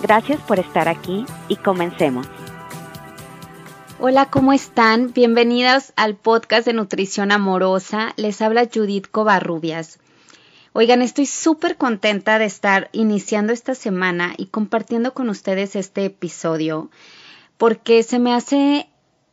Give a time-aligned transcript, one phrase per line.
[0.00, 2.26] Gracias por estar aquí y comencemos.
[3.98, 5.12] Hola, ¿cómo están?
[5.12, 8.12] Bienvenidas al podcast de Nutrición Amorosa.
[8.16, 9.98] Les habla Judith Covarrubias.
[10.72, 16.90] Oigan, estoy súper contenta de estar iniciando esta semana y compartiendo con ustedes este episodio
[17.56, 18.88] porque se me hace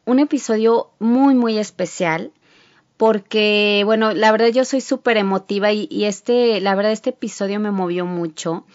[0.05, 2.32] un episodio muy, muy especial
[2.98, 7.59] porque, bueno, la verdad yo soy súper emotiva y, y, este, la verdad este episodio
[7.59, 8.66] me movió mucho.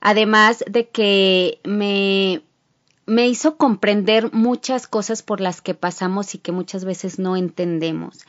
[0.00, 2.42] Además de que me,
[3.06, 8.20] me hizo comprender muchas cosas por las que pasamos y que muchas veces no entendemos,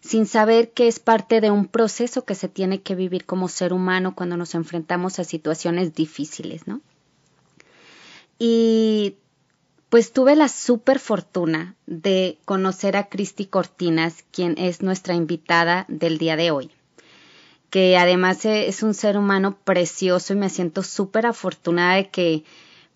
[0.00, 3.72] sin saber que es parte de un proceso que se tiene que vivir como ser
[3.72, 6.80] humano cuando nos enfrentamos a situaciones difíciles, ¿no?
[8.38, 9.16] Y
[9.88, 16.18] pues tuve la super fortuna de conocer a Cristi Cortinas, quien es nuestra invitada del
[16.18, 16.70] día de hoy,
[17.74, 22.44] que además es un ser humano precioso y me siento súper afortunada de que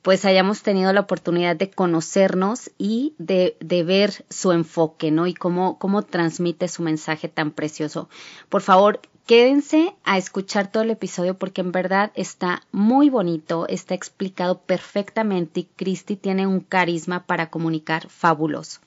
[0.02, 5.26] pues hayamos tenido la oportunidad de conocernos y de, de, ver su enfoque, ¿no?
[5.26, 8.08] Y cómo, cómo transmite su mensaje tan precioso.
[8.48, 13.94] Por favor, Quédense a escuchar todo el episodio porque en verdad está muy bonito, está
[13.94, 18.80] explicado perfectamente y Christy tiene un carisma para comunicar fabuloso.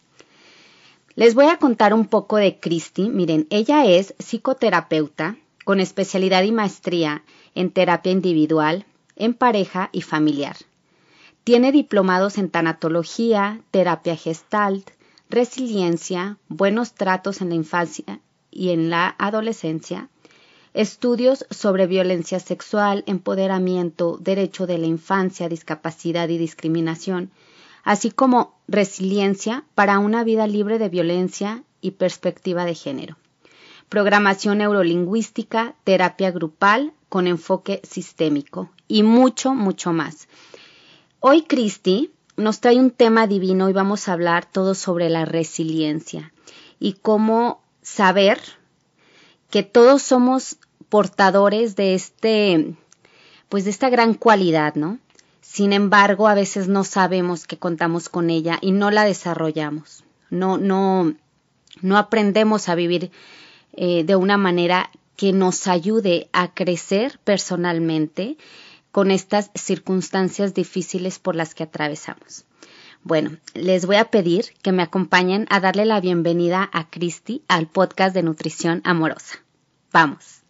[1.15, 3.09] Les voy a contar un poco de Christy.
[3.09, 7.23] Miren, ella es psicoterapeuta con especialidad y maestría
[7.55, 10.57] en terapia individual, en pareja y familiar.
[11.43, 14.91] Tiene diplomados en tanatología, terapia gestalt,
[15.29, 18.19] resiliencia, buenos tratos en la infancia
[18.51, 20.09] y en la adolescencia,
[20.73, 27.29] Estudios sobre violencia sexual, empoderamiento, derecho de la infancia, discapacidad y discriminación,
[27.83, 33.17] así como resiliencia para una vida libre de violencia y perspectiva de género.
[33.91, 40.29] Programación neurolingüística, terapia grupal con enfoque sistémico y mucho, mucho más.
[41.19, 46.31] Hoy Cristi nos trae un tema divino y vamos a hablar todo sobre la resiliencia
[46.79, 48.39] y cómo saber
[49.49, 50.55] que todos somos
[50.87, 52.73] portadores de este,
[53.49, 54.99] pues de esta gran cualidad, ¿no?
[55.41, 60.05] Sin embargo, a veces no sabemos que contamos con ella y no la desarrollamos.
[60.29, 61.13] No, no,
[61.81, 63.11] no aprendemos a vivir
[63.73, 68.37] eh, de una manera que nos ayude a crecer personalmente
[68.91, 72.45] con estas circunstancias difíciles por las que atravesamos.
[73.03, 77.67] Bueno, les voy a pedir que me acompañen a darle la bienvenida a Cristi al
[77.67, 79.39] podcast de Nutrición Amorosa.
[79.91, 80.41] Vamos.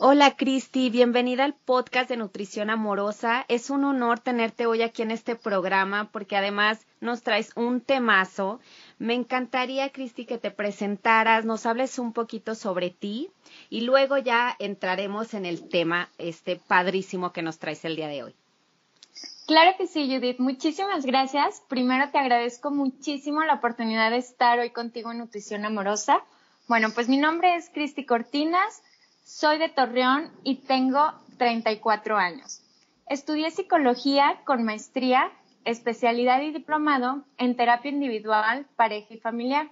[0.00, 3.44] Hola Cristi, bienvenida al podcast de Nutrición Amorosa.
[3.48, 8.60] Es un honor tenerte hoy aquí en este programa porque además nos traes un temazo.
[8.98, 13.30] Me encantaría, Cristi, que te presentaras, nos hables un poquito sobre ti
[13.70, 18.24] y luego ya entraremos en el tema este padrísimo que nos traes el día de
[18.24, 18.34] hoy.
[19.46, 20.40] Claro que sí, Judith.
[20.40, 21.62] Muchísimas gracias.
[21.68, 26.22] Primero te agradezco muchísimo la oportunidad de estar hoy contigo en Nutrición Amorosa.
[26.66, 28.82] Bueno, pues mi nombre es Cristi Cortinas,
[29.24, 32.60] soy de Torreón y tengo 34 años.
[33.06, 35.32] Estudié psicología con maestría,
[35.70, 39.68] especialidad y diplomado en terapia individual, pareja y familiar.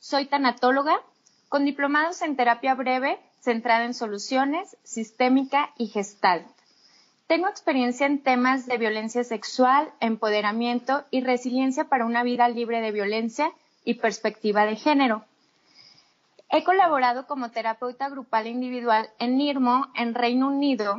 [0.00, 1.00] Soy tanatóloga
[1.48, 6.46] con diplomados en terapia breve centrada en soluciones, sistémica y gestalt.
[7.28, 12.90] Tengo experiencia en temas de violencia sexual, empoderamiento y resiliencia para una vida libre de
[12.90, 13.52] violencia
[13.84, 15.24] y perspectiva de género.
[16.50, 20.98] He colaborado como terapeuta grupal e individual en NIRMO, en Reino Unido,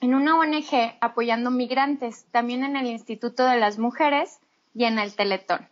[0.00, 4.38] en una ONG apoyando migrantes, también en el Instituto de las Mujeres
[4.74, 5.66] y en el Teletón.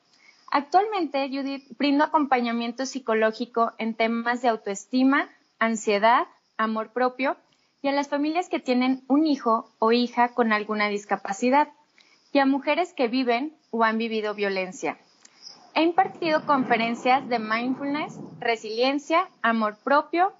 [0.50, 5.28] Actualmente, Judith, brindo acompañamiento psicológico en temas de autoestima,
[5.58, 6.26] ansiedad,
[6.56, 7.36] amor propio
[7.82, 11.68] y a las familias que tienen un hijo o hija con alguna discapacidad
[12.32, 14.98] y a mujeres que viven o han vivido violencia.
[15.74, 20.32] He impartido conferencias de mindfulness, resiliencia, amor propio,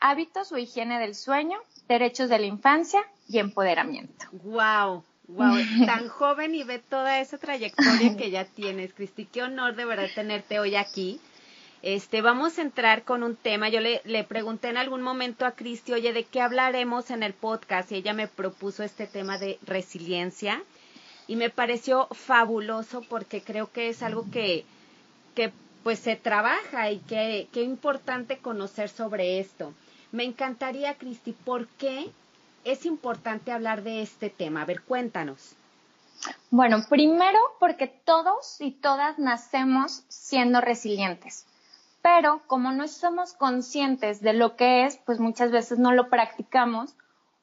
[0.00, 1.58] hábitos o higiene del sueño,
[1.90, 4.26] derechos de la infancia y empoderamiento.
[4.44, 5.02] ¡Wow!
[5.26, 5.56] Wow,
[5.86, 9.26] tan joven y ve toda esa trayectoria que ya tienes, Cristi.
[9.26, 11.20] Qué honor de verdad tenerte hoy aquí.
[11.82, 13.68] Este, vamos a entrar con un tema.
[13.68, 17.32] Yo le, le pregunté en algún momento a Cristi, oye, ¿de qué hablaremos en el
[17.32, 17.90] podcast?
[17.90, 20.62] Y ella me propuso este tema de resiliencia.
[21.26, 24.64] y me pareció fabuloso porque creo que es algo que,
[25.34, 25.52] que
[25.84, 29.72] pues se trabaja y que, qué importante conocer sobre esto.
[30.12, 32.10] Me encantaría, Cristi, ¿por qué
[32.64, 34.62] es importante hablar de este tema?
[34.62, 35.54] A ver, cuéntanos.
[36.50, 41.46] Bueno, primero porque todos y todas nacemos siendo resilientes,
[42.02, 46.94] pero como no somos conscientes de lo que es, pues muchas veces no lo practicamos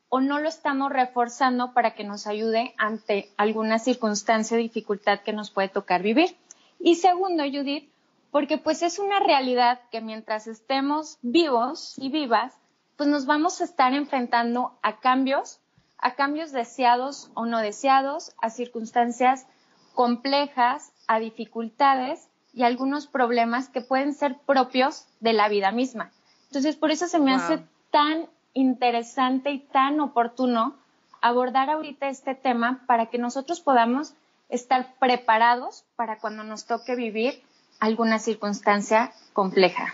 [0.10, 5.34] o no lo estamos reforzando para que nos ayude ante alguna circunstancia o dificultad que
[5.34, 6.36] nos puede tocar vivir.
[6.80, 7.90] Y segundo, Judith,
[8.32, 12.54] porque pues es una realidad que mientras estemos vivos y vivas,
[12.96, 15.60] pues nos vamos a estar enfrentando a cambios,
[15.98, 19.48] a cambios deseados o no deseados, a circunstancias
[19.94, 26.12] complejas, a dificultades y algunos problemas que pueden ser propios de la vida misma.
[26.48, 30.76] Entonces, por eso se me hace tan interesante y tan oportuno
[31.22, 34.14] abordar ahorita este tema para que nosotros podamos
[34.50, 37.44] estar preparados para cuando nos toque vivir
[37.80, 39.94] alguna circunstancia compleja.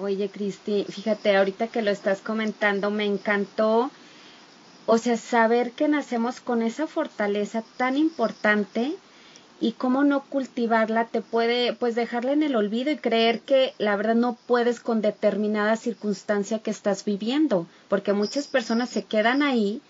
[0.00, 3.90] Oye, Cristi, fíjate, ahorita que lo estás comentando, me encantó,
[4.84, 8.94] o sea, saber que nacemos con esa fortaleza tan importante
[9.58, 13.96] y cómo no cultivarla te puede pues dejarla en el olvido y creer que la
[13.96, 19.80] verdad no puedes con determinada circunstancia que estás viviendo, porque muchas personas se quedan ahí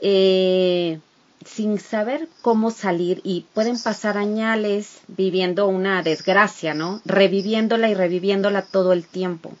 [0.00, 1.00] eh,
[1.44, 7.00] sin saber cómo salir y pueden pasar añales viviendo una desgracia, ¿no?
[7.04, 9.52] Reviviéndola y reviviéndola todo el tiempo.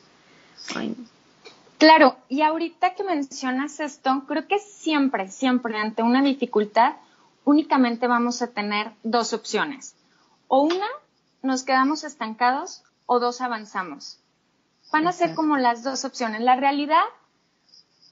[1.78, 6.96] Claro, y ahorita que mencionas esto, creo que siempre, siempre ante una dificultad,
[7.44, 9.94] únicamente vamos a tener dos opciones.
[10.48, 10.86] O una,
[11.42, 14.18] nos quedamos estancados o dos, avanzamos.
[14.92, 16.40] Van a ser como las dos opciones.
[16.40, 17.04] La realidad,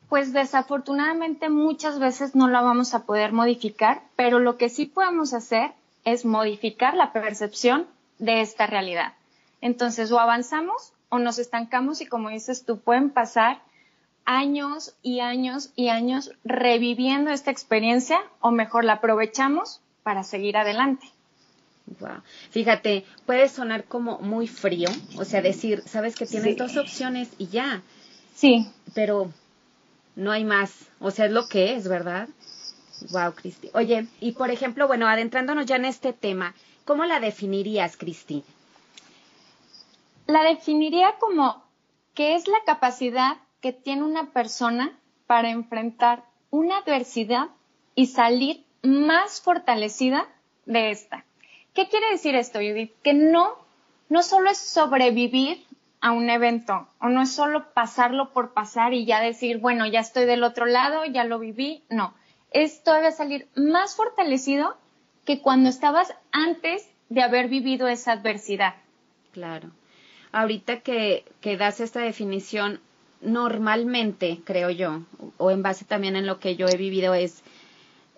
[0.08, 5.34] pues desafortunadamente muchas veces no la vamos a poder modificar, pero lo que sí podemos
[5.34, 5.72] hacer
[6.04, 7.86] es modificar la percepción
[8.18, 9.14] de esta realidad.
[9.60, 13.60] Entonces, o avanzamos o nos estancamos y como dices tú, pueden pasar
[14.24, 21.06] años y años y años reviviendo esta experiencia o mejor la aprovechamos para seguir adelante.
[22.00, 22.22] Wow.
[22.50, 27.46] Fíjate, puede sonar como muy frío, o sea, decir, sabes que tienes dos opciones y
[27.46, 27.82] ya.
[28.34, 28.68] Sí.
[28.94, 29.32] Pero
[30.16, 32.28] no hay más, o sea, es lo que es, ¿verdad?
[33.12, 33.70] Wow, Cristi.
[33.74, 36.54] Oye, y por ejemplo, bueno, adentrándonos ya en este tema,
[36.84, 38.42] ¿cómo la definirías, Cristi?
[40.26, 41.62] La definiría como
[42.14, 47.48] que es la capacidad que tiene una persona para enfrentar una adversidad
[47.94, 50.26] y salir más fortalecida
[50.64, 51.24] de esta.
[51.74, 52.92] ¿Qué quiere decir esto, Judith?
[53.02, 53.54] Que no,
[54.08, 55.65] no solo es sobrevivir
[56.06, 59.98] a un evento o no es solo pasarlo por pasar y ya decir, bueno, ya
[59.98, 61.82] estoy del otro lado, ya lo viví.
[61.90, 62.14] No,
[62.52, 64.76] esto debe salir más fortalecido
[65.24, 68.74] que cuando estabas antes de haber vivido esa adversidad.
[69.32, 69.70] Claro.
[70.30, 72.78] Ahorita que, que das esta definición,
[73.20, 75.00] normalmente, creo yo,
[75.38, 77.42] o en base también en lo que yo he vivido, es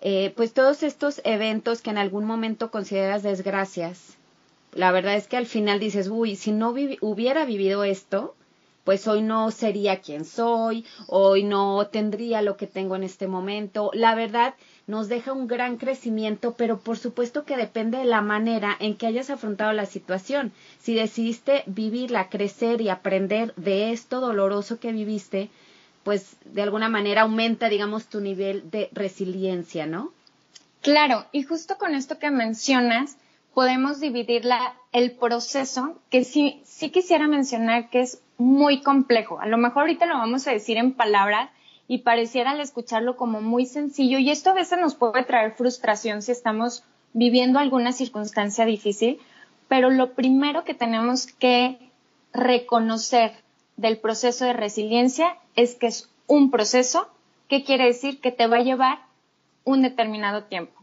[0.01, 4.18] eh, pues todos estos eventos que en algún momento consideras desgracias.
[4.73, 8.35] La verdad es que al final dices, uy, si no hubiera vivido esto,
[8.83, 13.91] pues hoy no sería quien soy, hoy no tendría lo que tengo en este momento.
[13.93, 14.55] La verdad,
[14.87, 19.05] nos deja un gran crecimiento, pero por supuesto que depende de la manera en que
[19.05, 20.51] hayas afrontado la situación.
[20.79, 25.49] Si decidiste vivirla, crecer y aprender de esto doloroso que viviste,
[26.03, 30.11] pues de alguna manera aumenta, digamos, tu nivel de resiliencia, ¿no?
[30.81, 33.17] Claro, y justo con esto que mencionas,
[33.53, 34.43] podemos dividir
[34.91, 39.39] el proceso, que sí, sí quisiera mencionar que es muy complejo.
[39.39, 41.49] A lo mejor ahorita lo vamos a decir en palabras,
[41.89, 46.21] y pareciera al escucharlo como muy sencillo y esto a veces nos puede traer frustración
[46.21, 49.19] si estamos viviendo alguna circunstancia difícil,
[49.67, 51.79] pero lo primero que tenemos que
[52.31, 53.33] reconocer
[53.75, 57.09] del proceso de resiliencia es que es un proceso
[57.47, 58.99] que quiere decir que te va a llevar
[59.63, 60.78] un determinado tiempo.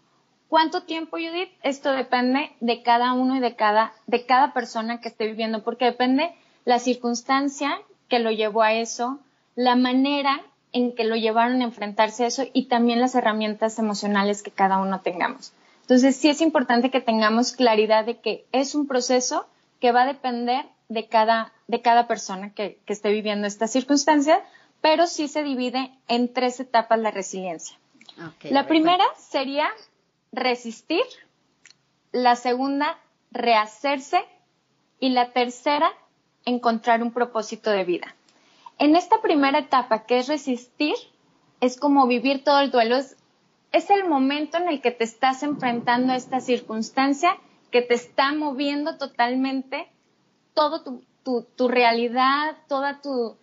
[0.49, 1.51] ¿Cuánto tiempo, Judith?
[1.63, 5.87] Esto depende de cada uno y de cada, de cada persona que esté viviendo, porque
[5.87, 6.35] depende
[6.65, 9.19] la circunstancia que lo llevó a eso,
[9.57, 10.41] la manera
[10.73, 14.79] en que lo llevaron a enfrentarse a eso y también las herramientas emocionales que cada
[14.79, 15.53] uno tengamos.
[15.83, 19.47] Entonces, sí es importante que tengamos claridad de que es un proceso
[19.81, 24.45] que va a depender de cada, de cada persona que, esté viviendo esta circunstancia,
[24.81, 27.77] pero sí se divide en tres etapas la resiliencia.
[28.43, 29.69] la primera sería
[30.37, 31.03] resistir,
[32.13, 32.99] la segunda,
[33.33, 34.25] rehacerse
[35.01, 35.91] y la tercera,
[36.45, 38.15] encontrar un propósito de vida.
[38.79, 40.95] En esta primera etapa, que es resistir,
[41.61, 46.13] es como vivir todo el duelo, es el momento en el que te estás enfrentando
[46.13, 47.37] a esta circunstancia
[47.71, 49.87] que te está moviendo totalmente
[50.55, 50.83] todo
[51.23, 53.37] tu, realidad, toda tu,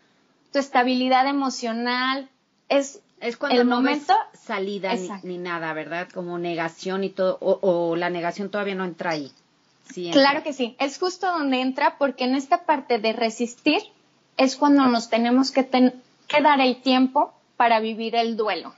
[0.53, 2.31] estabilidad emocional.
[2.67, 6.09] Es, es cuando el momento salida ni, nada, ¿verdad?
[6.13, 9.31] Como negación y todo, o, la negación todavía no entra ahí.
[10.11, 13.81] claro que sí, es justo donde entra porque en esta parte de resistir
[14.35, 18.73] es cuando nos tenemos que, que dar el tiempo para vivir el duelo.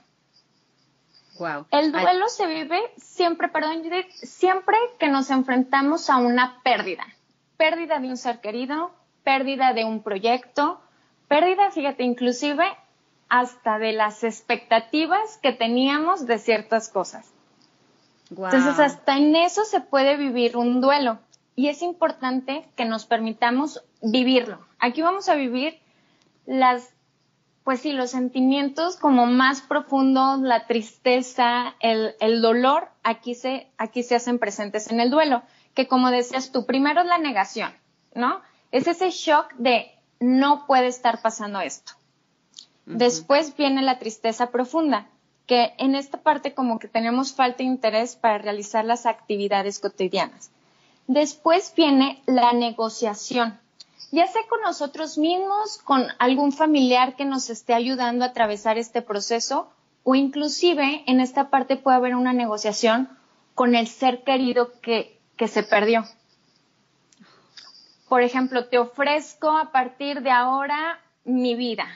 [1.70, 7.04] El duelo se vive siempre, perdón, Judith, siempre que nos enfrentamos a una pérdida.
[7.58, 8.90] Pérdida de un ser querido,
[9.22, 10.80] pérdida de un proyecto,
[11.28, 12.64] pérdida, fíjate, inclusive
[13.28, 17.32] hasta de las expectativas que teníamos de ciertas cosas.
[18.30, 21.18] Entonces, hasta en eso se puede vivir un duelo.
[21.54, 24.58] Y es importante que nos permitamos vivirlo.
[24.78, 25.78] Aquí vamos a vivir
[26.44, 26.92] las
[27.66, 34.14] pues sí, los sentimientos como más profundos, la tristeza, el, dolor, aquí se, aquí se
[34.14, 35.42] hacen presentes en el duelo,
[35.74, 37.72] que como decías tú, primero es la negación,
[38.14, 38.40] ¿no?
[38.70, 39.90] Es ese shock de
[40.20, 41.94] no puede estar pasando esto.
[42.86, 45.08] Después viene la tristeza profunda,
[45.46, 50.50] que en esta parte como que tenemos falta de interés para realizar las actividades cotidianas.
[51.08, 53.58] Después viene la negociación,
[54.12, 59.02] ya sea con nosotros mismos, con algún familiar que nos esté ayudando a atravesar este
[59.02, 59.68] proceso
[60.04, 63.08] o inclusive en esta parte puede haber una negociación
[63.54, 66.04] con el ser querido que, que se perdió.
[68.08, 71.86] Por ejemplo, te ofrezco a partir de ahora mi vida,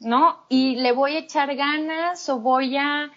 [0.00, 0.44] ¿no?
[0.48, 3.10] Y le voy a echar ganas o voy a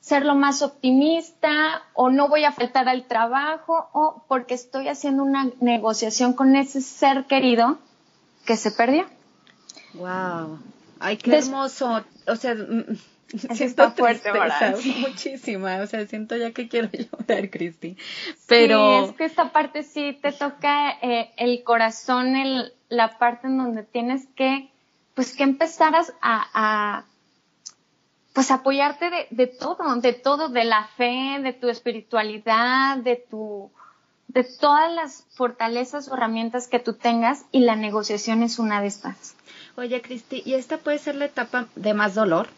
[0.00, 5.24] ser lo más optimista o no voy a faltar al trabajo o porque estoy haciendo
[5.24, 7.78] una negociación con ese ser querido
[8.44, 9.06] que se perdió.
[9.94, 10.60] Wow.
[11.00, 12.04] Ay, qué hermoso.
[12.26, 12.54] O sea,
[13.54, 14.78] siento fuerte, ¿verdad?
[15.00, 15.78] muchísima.
[15.78, 16.88] O sea, siento ya que quiero
[17.28, 17.96] llorar, Cristi.
[18.46, 23.48] Pero sí, es que esta parte sí te toca eh, el corazón, el, la parte
[23.48, 24.70] en donde tienes que,
[25.16, 27.04] pues, que empezar a, a
[28.36, 33.72] pues apoyarte de, de, todo, de todo, de la fe, de tu espiritualidad, de tu,
[34.28, 38.88] de todas las fortalezas o herramientas que tú tengas y la negociación es una de
[38.88, 39.34] estas.
[39.76, 42.48] Oye, Cristi, ¿y esta puede ser la etapa de más dolor?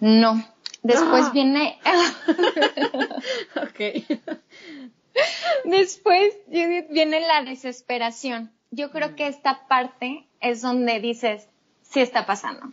[0.00, 0.46] No.
[0.82, 1.30] Después ah.
[1.32, 1.78] viene.
[3.56, 4.20] ok.
[5.64, 8.52] Después viene la desesperación.
[8.70, 11.48] Yo creo que esta parte es donde dices,
[11.82, 12.72] sí está pasando.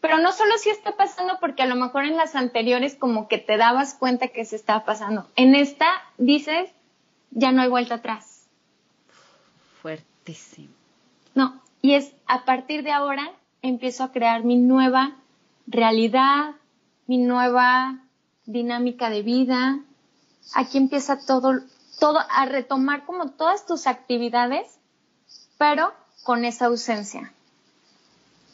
[0.00, 3.38] Pero no solo si está pasando porque a lo mejor en las anteriores como que
[3.38, 5.26] te dabas cuenta que se estaba pasando.
[5.34, 5.86] En esta
[6.18, 6.70] dices,
[7.30, 8.46] ya no hay vuelta atrás.
[9.82, 10.72] Fuertísimo.
[11.34, 15.16] No, y es a partir de ahora empiezo a crear mi nueva
[15.66, 16.54] realidad,
[17.06, 17.98] mi nueva
[18.46, 19.80] dinámica de vida.
[20.54, 21.60] Aquí empieza todo,
[21.98, 24.78] todo a retomar como todas tus actividades,
[25.58, 25.92] pero
[26.28, 27.32] con esa ausencia.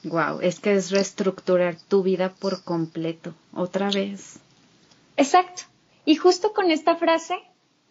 [0.05, 4.39] Wow, es que es reestructurar tu vida por completo, otra vez.
[5.17, 5.65] Exacto.
[6.05, 7.37] Y justo con esta frase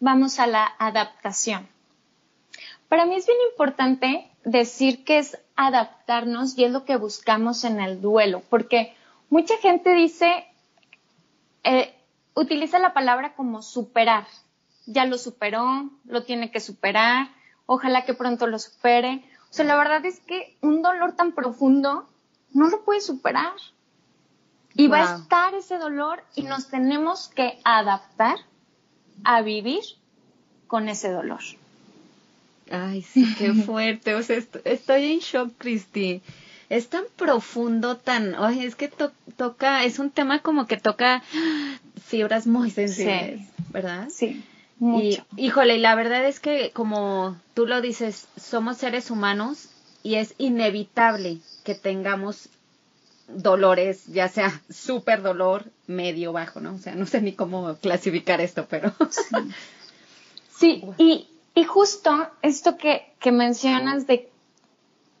[0.00, 1.68] vamos a la adaptación.
[2.88, 7.78] Para mí es bien importante decir que es adaptarnos y es lo que buscamos en
[7.78, 8.94] el duelo, porque
[9.28, 10.46] mucha gente dice,
[11.62, 11.94] eh,
[12.32, 14.26] utiliza la palabra como superar.
[14.86, 17.28] Ya lo superó, lo tiene que superar,
[17.66, 19.22] ojalá que pronto lo supere.
[19.54, 22.08] O sea, la verdad es que un dolor tan profundo
[22.54, 23.52] no lo puede superar.
[24.74, 28.34] Y va a estar ese dolor y nos tenemos que adaptar
[29.22, 29.84] a vivir
[30.66, 31.38] con ese dolor.
[32.68, 34.16] Ay, sí, qué fuerte.
[34.16, 36.20] O sea, estoy en shock, Cristi.
[36.68, 38.90] Es tan profundo, tan, oye, es que
[39.36, 41.22] toca, es un tema como que toca
[42.04, 44.08] fibras muy sensibles, ¿verdad?
[44.10, 44.42] Sí.
[44.80, 49.68] Y, híjole, la verdad es que como tú lo dices, somos seres humanos
[50.02, 52.48] y es inevitable que tengamos
[53.28, 56.74] dolores, ya sea súper dolor, medio, bajo, ¿no?
[56.74, 58.92] O sea, no sé ni cómo clasificar esto, pero...
[60.56, 61.26] Sí, y,
[61.56, 64.30] y, justo esto que, que mencionas de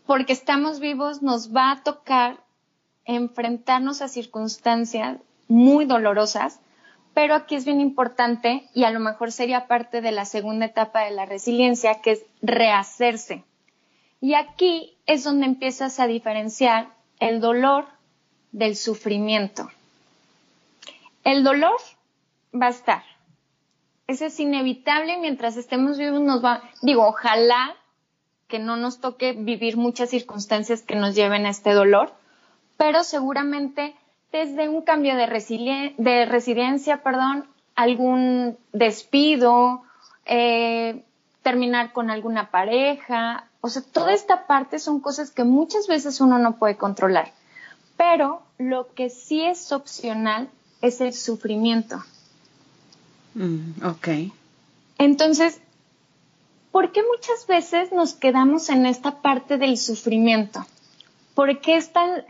[0.06, 2.38] porque estamos vivos nos va a tocar
[3.04, 5.18] enfrentarnos a circunstancias
[5.48, 6.60] muy dolorosas,
[7.14, 11.04] pero aquí es bien importante y a lo mejor sería parte de la segunda etapa
[11.04, 13.44] de la resiliencia, que es rehacerse.
[14.20, 16.88] Y aquí es donde empiezas a diferenciar
[17.20, 17.86] el dolor
[18.50, 19.70] del sufrimiento.
[21.22, 21.76] El dolor
[22.52, 23.02] va a estar.
[24.06, 27.74] Eso es inevitable mientras estemos vivos nos va, digo, ojalá
[28.48, 32.12] que no nos toque vivir muchas circunstancias que nos lleven a este dolor,
[32.76, 33.94] pero seguramente
[34.34, 39.82] desde un cambio de, de residencia, perdón, algún despido,
[40.26, 41.04] eh,
[41.42, 43.46] terminar con alguna pareja.
[43.60, 47.32] O sea, toda esta parte son cosas que muchas veces uno no puede controlar.
[47.96, 50.48] Pero lo que sí es opcional
[50.82, 52.02] es el sufrimiento.
[53.34, 54.08] Mm, ok.
[54.98, 55.60] Entonces,
[56.72, 60.66] ¿por qué muchas veces nos quedamos en esta parte del sufrimiento?
[61.36, 62.24] ¿Por qué es tan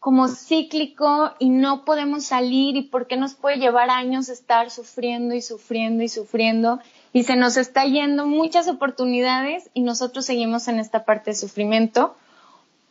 [0.00, 5.34] como cíclico y no podemos salir y por qué nos puede llevar años estar sufriendo
[5.34, 6.80] y sufriendo y sufriendo.
[7.12, 12.16] Y se nos está yendo muchas oportunidades y nosotros seguimos en esta parte de sufrimiento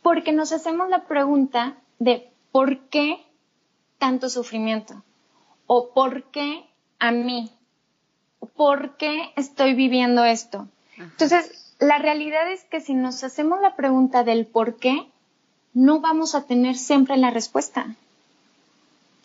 [0.02, 3.24] porque nos hacemos la pregunta de por qué
[3.98, 5.02] tanto sufrimiento
[5.66, 6.64] o por qué
[6.98, 7.50] a mí,
[8.56, 10.68] por qué estoy viviendo esto.
[10.96, 15.10] Entonces, la realidad es que si nos hacemos la pregunta del por qué,
[15.74, 17.94] no vamos a tener siempre la respuesta.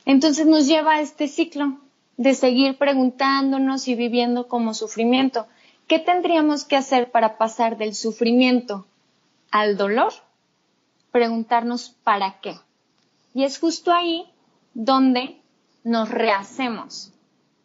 [0.05, 1.77] Entonces nos lleva a este ciclo
[2.17, 5.47] de seguir preguntándonos y viviendo como sufrimiento.
[5.88, 8.85] ¿Qué tendríamos que hacer para pasar del sufrimiento
[9.51, 10.13] al dolor?
[11.12, 12.59] Preguntarnos para qué.
[13.33, 14.25] Y es justo ahí
[14.73, 15.41] donde
[15.83, 17.12] nos rehacemos,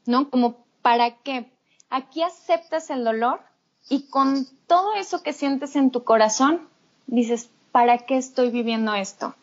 [0.06, 0.30] ¿no?
[0.30, 1.50] Como para qué.
[1.90, 3.40] Aquí aceptas el dolor
[3.88, 6.68] y con todo eso que sientes en tu corazón,
[7.06, 9.34] dices, ¿para qué estoy viviendo esto?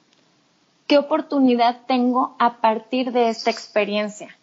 [0.87, 4.35] ¿Qué oportunidad tengo a partir de esta experiencia?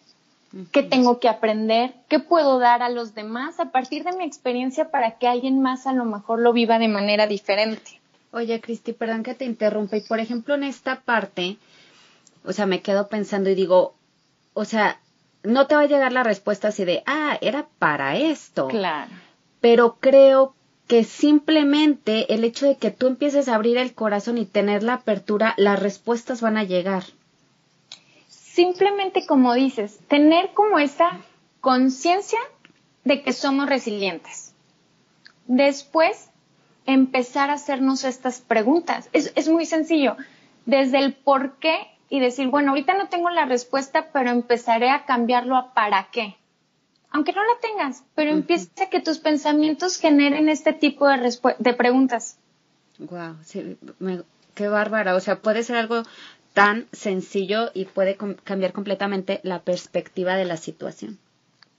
[0.70, 1.94] ¿Qué tengo que aprender?
[2.08, 5.86] ¿Qué puedo dar a los demás a partir de mi experiencia para que alguien más
[5.86, 8.00] a lo mejor lo viva de manera diferente?
[8.32, 9.96] Oye, Cristi, perdón que te interrumpa.
[9.96, 11.56] Y por ejemplo, en esta parte,
[12.44, 13.94] o sea, me quedo pensando y digo,
[14.52, 14.98] o sea,
[15.42, 18.68] no te va a llegar la respuesta así de, ah, era para esto.
[18.68, 19.10] Claro.
[19.60, 20.54] Pero creo
[20.86, 24.94] que simplemente el hecho de que tú empieces a abrir el corazón y tener la
[24.94, 27.04] apertura, las respuestas van a llegar.
[28.28, 31.20] Simplemente como dices, tener como esa
[31.60, 32.38] conciencia
[33.04, 34.54] de que somos resilientes.
[35.46, 36.30] Después,
[36.84, 39.08] empezar a hacernos estas preguntas.
[39.12, 40.16] Es, es muy sencillo.
[40.66, 45.06] Desde el por qué y decir, bueno, ahorita no tengo la respuesta, pero empezaré a
[45.06, 46.36] cambiarlo a para qué
[47.12, 51.74] aunque no la tengas, pero empieza a que tus pensamientos generen este tipo de, de
[51.74, 52.38] preguntas.
[52.98, 53.76] Wow, sí,
[54.54, 55.14] qué bárbara.
[55.14, 56.02] O sea, puede ser algo
[56.54, 61.18] tan sencillo y puede cambiar completamente la perspectiva de la situación.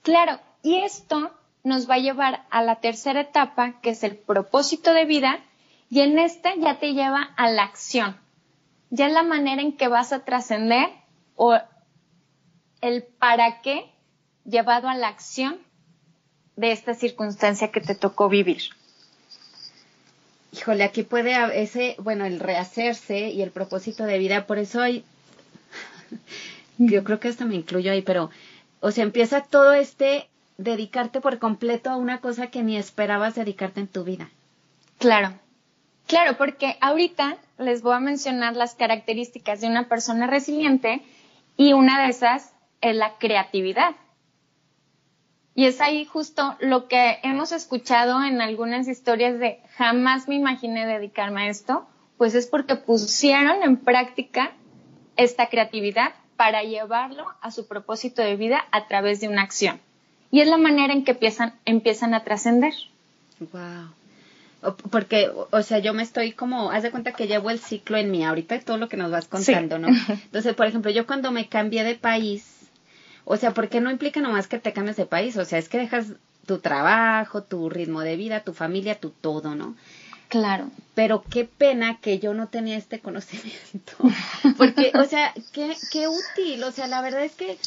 [0.01, 1.31] Claro, y esto
[1.63, 5.39] nos va a llevar a la tercera etapa, que es el propósito de vida,
[5.89, 8.17] y en esta ya te lleva a la acción.
[8.89, 10.89] Ya es la manera en que vas a trascender
[11.35, 11.57] o
[12.81, 13.92] el para qué
[14.45, 15.57] llevado a la acción
[16.55, 18.61] de esta circunstancia que te tocó vivir.
[20.51, 25.03] Híjole, aquí puede ese, bueno, el rehacerse y el propósito de vida, por eso hay,
[26.77, 28.29] yo creo que hasta me incluyo ahí, pero,
[28.79, 33.79] o sea, empieza todo este dedicarte por completo a una cosa que ni esperabas dedicarte
[33.79, 34.29] en tu vida.
[34.99, 35.33] Claro,
[36.05, 41.01] claro, porque ahorita les voy a mencionar las características de una persona resiliente
[41.57, 43.95] y una de esas es la creatividad.
[45.55, 50.87] Y es ahí justo lo que hemos escuchado en algunas historias de jamás me imaginé
[50.87, 51.85] dedicarme a esto,
[52.17, 54.51] pues es porque pusieron en práctica
[55.15, 59.79] esta creatividad para llevarlo a su propósito de vida a través de una acción.
[60.31, 62.73] Y es la manera en que empiezan, empiezan a trascender.
[63.39, 64.73] Wow.
[64.89, 68.09] Porque, o sea, yo me estoy como, haz de cuenta que llevo el ciclo en
[68.09, 69.89] mí, ahorita todo lo que nos vas contando, ¿no?
[70.09, 72.52] Entonces, por ejemplo, yo cuando me cambié de país,
[73.25, 75.77] o sea, porque no implica nomás que te cambies de país, o sea, es que
[75.77, 76.13] dejas
[76.45, 79.75] tu trabajo, tu ritmo de vida, tu familia, tu todo, ¿no?
[80.27, 80.71] Claro.
[80.95, 83.93] Pero qué pena que yo no tenía este conocimiento.
[84.57, 86.63] Porque, o sea, qué, qué útil.
[86.63, 87.57] O sea, la verdad es que,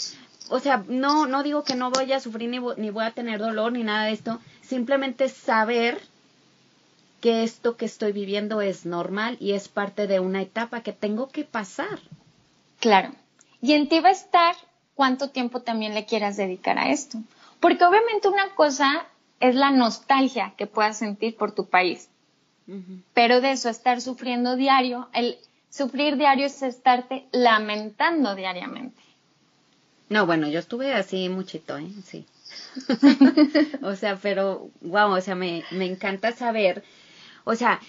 [0.48, 3.38] o sea, no, no digo que no voy a sufrir ni, ni voy a tener
[3.38, 4.40] dolor ni nada de esto.
[4.62, 6.00] Simplemente saber
[7.20, 11.28] que esto que estoy viviendo es normal y es parte de una etapa que tengo
[11.28, 12.00] que pasar.
[12.80, 13.12] Claro.
[13.62, 14.54] Y en ti va a estar
[14.96, 17.18] cuánto tiempo también le quieras dedicar a esto.
[17.61, 19.06] Porque obviamente una cosa
[19.38, 22.09] es la nostalgia que puedas sentir por tu país.
[23.14, 25.38] Pero de eso, estar sufriendo diario, el
[25.70, 29.00] sufrir diario es estarte lamentando diariamente.
[30.09, 31.88] No, bueno, yo estuve así muchito, ¿eh?
[32.04, 32.26] Sí.
[33.82, 36.82] o sea, pero, wow, o sea, me, me encanta saber,
[37.44, 37.80] o sea,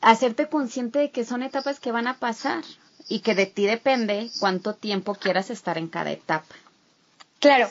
[0.00, 2.64] hacerte consciente de que son etapas que van a pasar
[3.08, 6.54] y que de ti depende cuánto tiempo quieras estar en cada etapa.
[7.38, 7.68] Claro,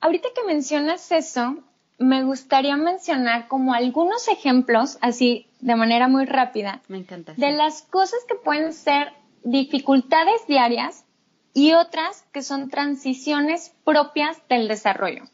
[0.00, 1.56] ahorita que mencionas eso,
[1.98, 7.82] me gustaría mencionar como algunos ejemplos, así de manera muy rápida, me encanta, de las
[7.82, 11.04] cosas que pueden ser dificultades diarias
[11.52, 15.24] y otras que son transiciones propias del desarrollo.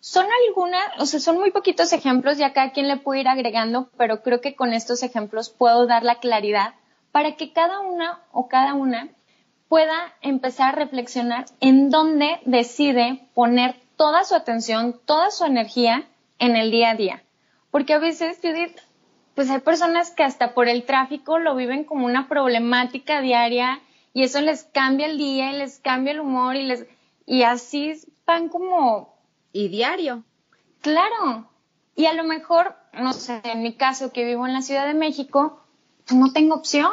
[0.00, 3.90] Son algunas, o sea, son muy poquitos ejemplos, ya cada quien le puede ir agregando,
[3.96, 6.74] pero creo que con estos ejemplos puedo dar la claridad
[7.12, 9.08] para que cada una o cada una
[9.68, 16.56] pueda empezar a reflexionar en dónde decide poner toda su atención, toda su energía en
[16.56, 17.22] el día a día.
[17.70, 18.78] Porque a veces, Judith,
[19.34, 23.80] pues hay personas que hasta por el tráfico lo viven como una problemática diaria
[24.14, 26.86] y eso les cambia el día y les cambia el humor y les
[27.26, 27.92] y así
[28.26, 29.14] van como
[29.52, 30.24] y diario.
[30.80, 31.50] Claro.
[31.94, 34.94] Y a lo mejor, no sé, en mi caso que vivo en la Ciudad de
[34.94, 35.60] México,
[36.10, 36.92] no tengo opción.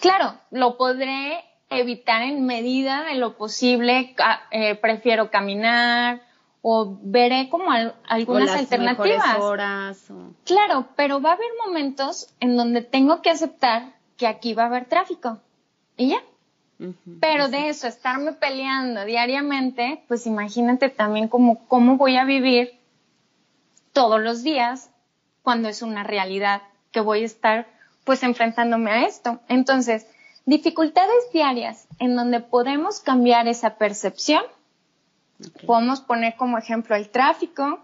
[0.00, 4.14] Claro, lo podré evitar en medida de lo posible,
[4.50, 6.22] eh, prefiero caminar
[6.62, 7.70] o veré como
[8.08, 9.38] algunas alternativas.
[9.38, 10.08] Horas,
[10.44, 14.66] Claro, pero va a haber momentos en donde tengo que aceptar que aquí va a
[14.66, 15.38] haber tráfico
[15.96, 16.22] y ya.
[17.20, 22.78] pero de eso, estarme peleando diariamente, pues imagínate también cómo, cómo voy a vivir
[23.92, 24.90] todos los días
[25.42, 27.66] cuando es una realidad que voy a estar
[28.08, 29.38] pues enfrentándome a esto.
[29.48, 30.06] Entonces,
[30.46, 34.42] dificultades diarias en donde podemos cambiar esa percepción.
[35.66, 37.80] Podemos poner como ejemplo el tráfico.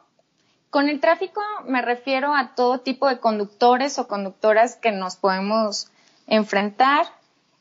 [0.70, 5.90] Con el tráfico me refiero a todo tipo de conductores o conductoras que nos podemos
[6.26, 7.04] enfrentar.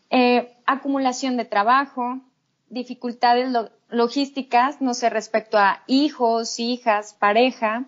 [0.09, 2.21] Eh, acumulación de trabajo,
[2.69, 3.49] dificultades
[3.89, 7.83] logísticas, no sé, respecto a hijos, hijas, pareja,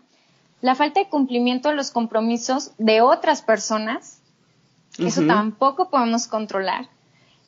[0.59, 4.19] la falta de cumplimiento de los compromisos de otras personas,
[4.97, 6.89] eso tampoco podemos controlar.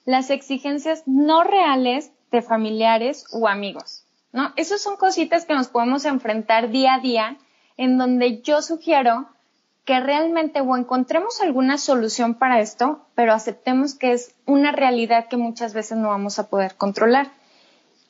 [0.05, 4.53] Las exigencias no reales de familiares o amigos, ¿no?
[4.55, 7.37] Esas son cositas que nos podemos enfrentar día a día,
[7.77, 9.27] en donde yo sugiero
[9.85, 15.37] que realmente o encontremos alguna solución para esto, pero aceptemos que es una realidad que
[15.37, 17.31] muchas veces no vamos a poder controlar.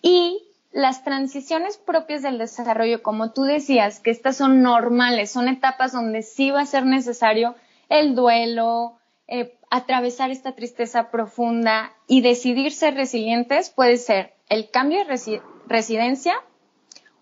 [0.01, 5.91] Y las transiciones propias del desarrollo, como tú decías, que estas son normales, son etapas
[5.91, 7.55] donde sí va a ser necesario
[7.89, 8.97] el duelo,
[9.27, 16.35] eh, atravesar esta tristeza profunda y decidir ser resilientes, puede ser el cambio de residencia,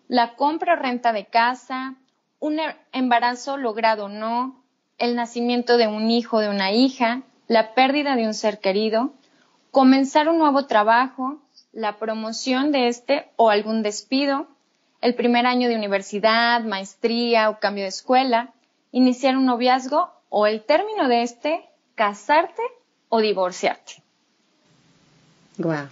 [0.08, 1.96] la compra o renta de casa,
[2.39, 4.63] un e-, embarazo logrado o no,
[4.98, 9.13] el nacimiento de un hijo o de una hija, la pérdida de un ser querido,
[9.72, 11.41] comenzar un nuevo trabajo,
[11.74, 14.48] la promoción de este o algún despido,
[15.02, 18.54] el primer año de universidad, maestría o cambio de escuela,
[18.91, 22.62] iniciar un noviazgo o el término de este, casarte
[23.10, 24.04] o divorciarte.
[25.58, 25.88] Wow.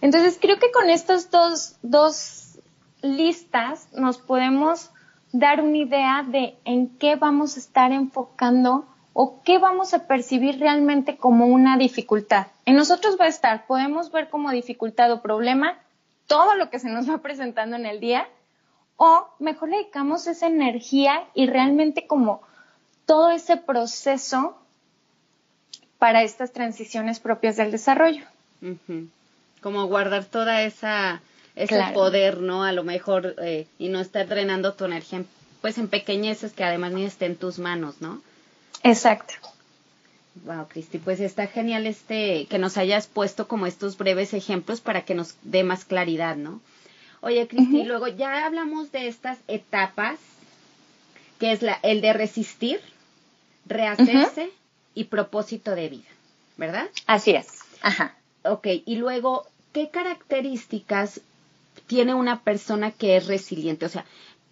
[0.00, 2.58] Entonces creo que con estas dos, dos
[3.02, 4.90] listas nos podemos
[5.32, 10.58] dar una idea de en qué vamos a estar enfocando o qué vamos a percibir
[10.58, 12.48] realmente como una dificultad.
[12.64, 15.78] En nosotros va a estar, podemos ver como dificultad o problema
[16.26, 18.28] todo lo que se nos va presentando en el día
[18.96, 22.42] o mejor le dedicamos esa energía y realmente como
[23.06, 24.56] todo ese proceso
[26.02, 28.24] para estas transiciones propias del desarrollo.
[29.60, 31.20] Como guardar toda esa
[31.54, 32.64] ese poder, ¿no?
[32.64, 35.22] A lo mejor eh, y no estar drenando tu energía
[35.60, 38.20] pues en pequeñeces que además ni esté en tus manos, ¿no?
[38.82, 39.34] Exacto.
[40.44, 45.02] Wow, Cristi, pues está genial este que nos hayas puesto como estos breves ejemplos para
[45.02, 46.60] que nos dé más claridad, ¿no?
[47.20, 50.18] Oye, Cristi, luego ya hablamos de estas etapas,
[51.38, 52.80] que es la, el de resistir,
[53.66, 54.50] rehacerse
[54.94, 56.08] y propósito de vida,
[56.56, 56.88] ¿verdad?
[57.06, 57.48] Así es.
[57.82, 58.14] Ajá.
[58.44, 61.20] Ok, y luego, ¿qué características
[61.86, 63.86] tiene una persona que es resiliente?
[63.86, 64.04] O sea,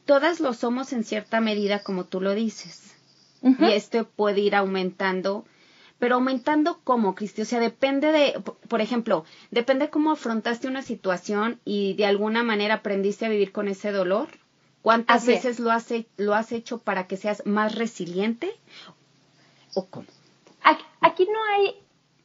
[0.05, 2.95] todas lo somos en cierta medida, como tú lo dices.
[3.43, 5.47] Y esto puede ir aumentando,
[5.99, 11.59] pero aumentando cómo, Cristi, o sea, depende de, por ejemplo, depende cómo afrontaste una situación
[11.65, 14.29] y de alguna manera aprendiste a vivir con ese dolor.
[14.83, 18.51] ¿Cuántas veces lo has, lo has hecho para que seas más resiliente?
[19.75, 20.07] ¿O cómo?
[20.63, 21.75] Aquí, no hay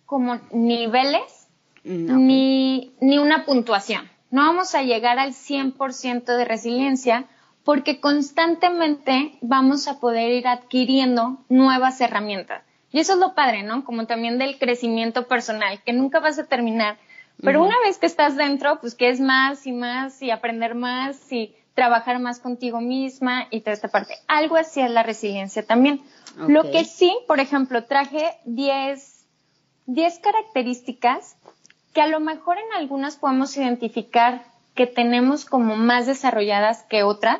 [0.06, 1.48] como niveles
[1.84, 4.10] ni, ni una puntuación.
[4.32, 7.26] No vamos a llegar al 100% de resiliencia
[7.64, 12.64] porque constantemente vamos a poder ir adquiriendo nuevas herramientas.
[12.92, 13.84] Y eso es lo padre, ¿no?
[13.84, 16.98] Como también del crecimiento personal, que nunca vas a terminar.
[17.42, 21.32] Pero una vez que estás dentro, pues que es más y más y aprender más
[21.32, 24.18] y trabajar más contigo misma y toda esta parte.
[24.28, 26.02] Algo así es la resiliencia también.
[26.48, 29.26] Lo que sí, por ejemplo, traje 10,
[29.86, 31.36] 10 características
[31.94, 37.40] que a lo mejor en algunas podemos identificar que tenemos como más desarrolladas que otras,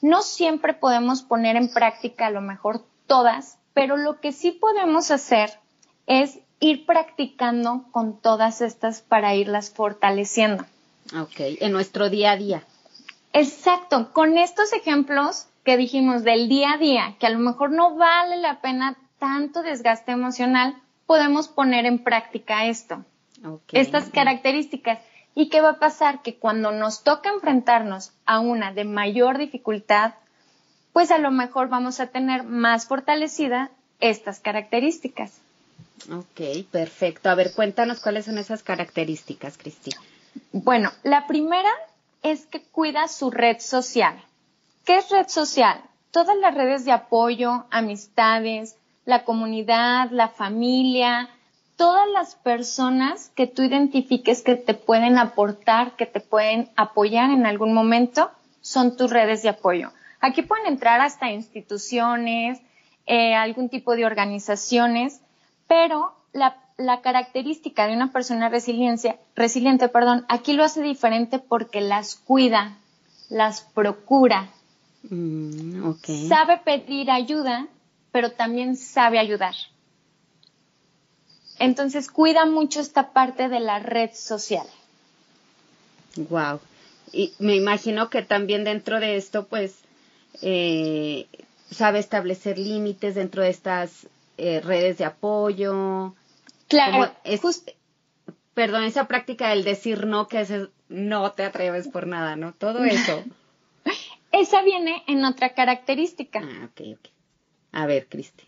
[0.00, 5.10] no siempre podemos poner en práctica a lo mejor todas, pero lo que sí podemos
[5.10, 5.50] hacer
[6.06, 10.64] es ir practicando con todas estas para irlas fortaleciendo.
[11.18, 12.62] Ok, en nuestro día a día.
[13.32, 17.94] Exacto, con estos ejemplos que dijimos del día a día, que a lo mejor no
[17.96, 23.04] vale la pena tanto desgaste emocional, podemos poner en práctica esto,
[23.72, 24.98] estas características.
[25.34, 26.22] ¿Y qué va a pasar?
[26.22, 30.14] Que cuando nos toca enfrentarnos a una de mayor dificultad,
[30.92, 35.38] pues a lo mejor vamos a tener más fortalecida estas características.
[36.10, 37.30] Ok, perfecto.
[37.30, 40.00] A ver, cuéntanos cuáles son esas características, Cristina.
[40.52, 41.70] Bueno, la primera
[42.22, 44.22] es que cuida su red social.
[44.84, 45.80] ¿Qué es red social?
[46.10, 51.28] Todas las redes de apoyo, amistades, la comunidad, la familia,
[51.76, 57.46] todas las personas que tú identifiques que te pueden aportar, que te pueden apoyar en
[57.46, 59.92] algún momento, son tus redes de apoyo.
[60.20, 62.60] Aquí pueden entrar hasta instituciones,
[63.06, 65.20] eh, algún tipo de organizaciones,
[65.66, 66.56] pero la,
[67.02, 69.18] característica de una persona resiliente,
[69.88, 72.78] perdón, aquí lo hace diferente porque las cuida,
[73.28, 74.50] las procura,
[75.10, 75.92] mm,
[76.28, 77.66] sabe pedir ayuda,
[78.12, 79.54] pero también sabe ayudar.
[81.58, 84.66] Entonces cuida mucho esta parte de la red social.
[86.16, 86.60] Wow.
[87.12, 89.74] Y me imagino que también dentro de esto, pues,
[90.42, 91.26] eh,
[91.70, 96.14] sabe establecer límites dentro de estas eh, redes de apoyo.
[96.68, 97.12] Claro.
[98.54, 100.52] perdón, esa práctica del decir no, que es
[100.88, 102.52] no te atreves por nada, ¿no?
[102.54, 103.24] Todo eso.
[104.32, 106.40] esa viene en otra característica.
[106.42, 107.08] Ah, ok, ok.
[107.72, 108.44] A ver, Cristi.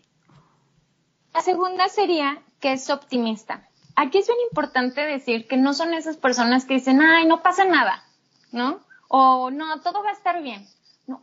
[1.33, 3.67] La segunda sería que es optimista.
[3.95, 7.65] Aquí es bien importante decir que no son esas personas que dicen, ay, no pasa
[7.65, 8.03] nada,
[8.51, 8.79] ¿no?
[9.07, 10.65] O no, todo va a estar bien.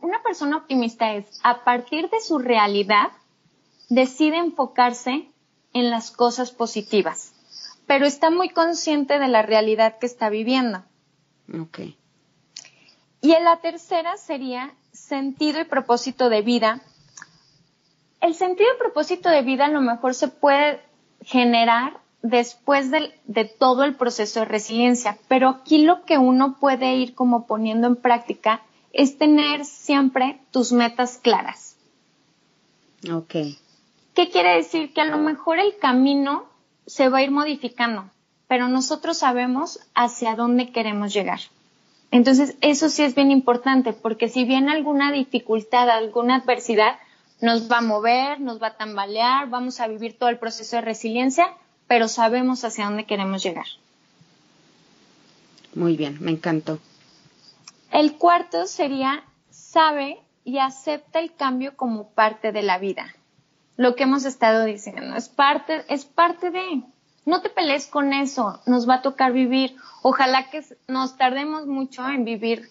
[0.01, 3.09] una persona optimista es, a partir de su realidad,
[3.89, 5.31] decide enfocarse
[5.73, 7.33] en las cosas positivas,
[7.85, 10.83] pero está muy consciente de la realidad que está viviendo.
[11.61, 11.79] Ok.
[13.21, 16.81] Y en la tercera sería sentido y propósito de vida.
[18.21, 20.81] El sentido y propósito de vida a lo mejor se puede
[21.21, 26.95] generar después de, de, todo el proceso de resiliencia, pero aquí lo que uno puede
[26.95, 31.77] ir como poniendo en práctica es tener siempre tus metas claras.
[33.11, 33.35] Ok.
[34.13, 34.93] ¿Qué quiere decir?
[34.93, 36.45] Que a lo mejor el camino
[36.85, 38.09] se va a ir modificando,
[38.47, 41.39] pero nosotros sabemos hacia dónde queremos llegar.
[42.11, 46.97] Entonces, eso sí es bien importante, porque si viene alguna dificultad, alguna adversidad,
[47.41, 50.81] nos va a mover, nos va a tambalear, vamos a vivir todo el proceso de
[50.81, 51.53] resiliencia,
[51.87, 53.67] pero sabemos hacia dónde queremos llegar.
[55.75, 56.79] Muy bien, me encantó.
[57.91, 63.13] El cuarto sería, sabe y acepta el cambio como parte de la vida
[63.79, 65.15] lo que hemos estado diciendo.
[65.15, 66.83] Es parte, es parte de.
[67.25, 69.77] No te pelees con eso, nos va a tocar vivir.
[70.01, 72.69] Ojalá que nos tardemos mucho en vivir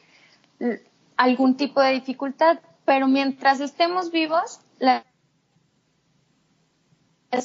[1.17, 5.03] algún tipo de dificultad, pero mientras estemos vivos, las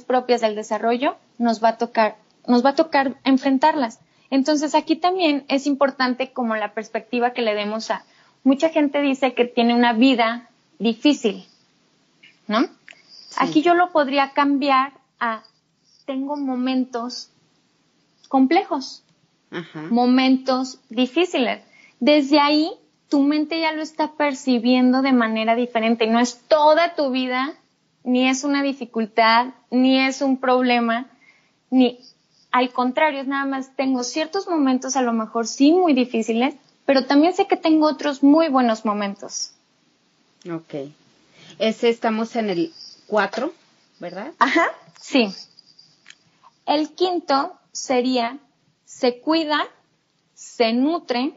[0.06, 4.02] propias del desarrollo nos va a tocar, nos va a tocar enfrentarlas.
[4.30, 8.04] Entonces aquí también es importante como la perspectiva que le demos a
[8.44, 10.50] mucha gente dice que tiene una vida
[10.80, 11.46] difícil,
[12.48, 12.68] ¿no?
[13.38, 15.44] Aquí yo lo podría cambiar a
[16.06, 17.30] tengo momentos
[18.28, 19.04] complejos,
[19.90, 21.62] momentos difíciles.
[22.00, 22.72] Desde ahí
[23.10, 26.08] tu mente ya lo está percibiendo de manera diferente.
[26.08, 27.54] No es toda tu vida,
[28.04, 31.08] ni es una dificultad, ni es un problema,
[31.70, 32.00] ni
[32.52, 37.06] al contrario, es nada más tengo ciertos momentos a lo mejor sí muy difíciles, pero
[37.06, 39.52] también sé que tengo otros muy buenos momentos.
[40.52, 40.92] Ok.
[41.60, 42.74] Ese estamos en el
[43.08, 43.54] cuatro,
[44.00, 44.34] ¿verdad?
[44.40, 44.68] Ajá,
[45.00, 45.34] sí.
[46.66, 48.40] El quinto sería,
[48.86, 49.68] se cuida,
[50.34, 51.34] se nutre,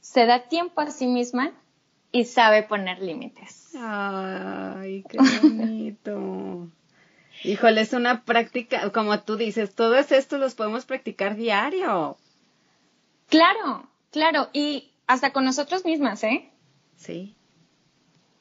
[0.00, 1.52] se da tiempo a sí misma
[2.12, 3.72] y sabe poner límites.
[3.78, 6.68] Ay, qué bonito.
[7.44, 12.16] Híjole, es una práctica, como tú dices, todos estos los podemos practicar diario.
[13.28, 16.50] Claro, claro, y hasta con nosotros mismas, ¿eh?
[16.96, 17.36] Sí.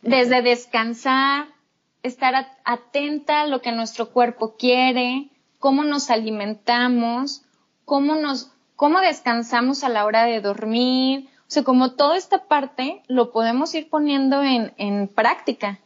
[0.01, 1.47] Desde descansar,
[2.07, 7.43] estar atenta a lo que nuestro cuerpo quiere, cómo nos alimentamos,
[7.85, 11.29] cómo nos, cómo descansamos a la hora de dormir.
[11.41, 15.79] O sea, como toda esta parte lo podemos ir poniendo en, en práctica.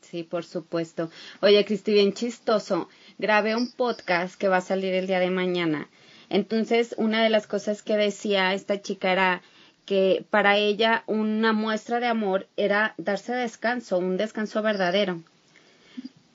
[0.00, 1.10] Sí, por supuesto.
[1.40, 2.88] Oye, Cristi, bien chistoso.
[3.18, 5.88] Grabé un podcast que va a salir el día de mañana.
[6.28, 9.42] Entonces, una de las cosas que decía esta chica era
[9.84, 15.22] que para ella una muestra de amor era darse descanso, un descanso verdadero.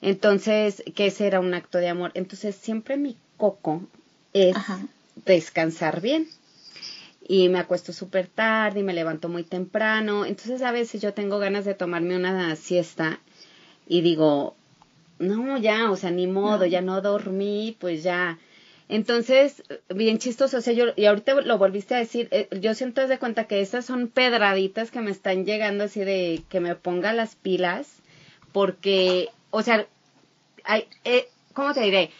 [0.01, 2.11] Entonces, que ese era un acto de amor.
[2.13, 3.83] Entonces, siempre mi coco
[4.33, 4.55] es
[5.25, 6.27] descansar bien.
[7.27, 10.25] Y me acuesto súper tarde y me levanto muy temprano.
[10.25, 13.19] Entonces a veces yo tengo ganas de tomarme una siesta
[13.87, 14.55] y digo,
[15.19, 18.39] no, ya, o sea, ni modo, ya no dormí, pues ya.
[18.89, 23.07] Entonces, bien chistoso, o sea, yo, y ahorita lo volviste a decir, eh, yo siento
[23.07, 27.13] de cuenta que esas son pedraditas que me están llegando así de que me ponga
[27.13, 27.87] las pilas,
[28.51, 29.85] porque, o sea,
[30.63, 32.11] hay, eh, ¿cómo te diré?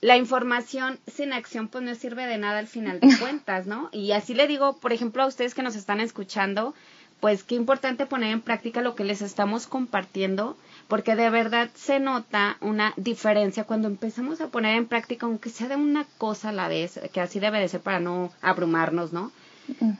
[0.00, 3.88] La información sin acción pues no sirve de nada al final de cuentas, ¿no?
[3.92, 6.74] Y así le digo, por ejemplo, a ustedes que nos están escuchando,
[7.20, 10.56] pues qué importante poner en práctica lo que les estamos compartiendo,
[10.88, 15.68] porque de verdad se nota una diferencia cuando empezamos a poner en práctica, aunque sea
[15.68, 19.32] de una cosa a la vez, que así debe de ser para no abrumarnos, ¿no?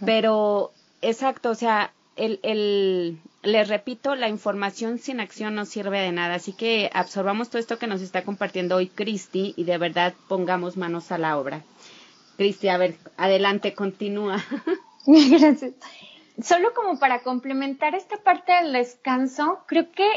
[0.05, 6.13] Pero, exacto, o sea, el, el, les repito, la información sin acción no sirve de
[6.13, 10.15] nada, así que absorbamos todo esto que nos está compartiendo hoy Cristi y de verdad
[10.29, 11.63] pongamos manos a la obra.
[12.37, 14.43] Cristi, a ver, adelante, continúa.
[15.07, 15.75] Gracias.
[16.43, 20.09] Solo como para complementar esta parte del descanso, creo que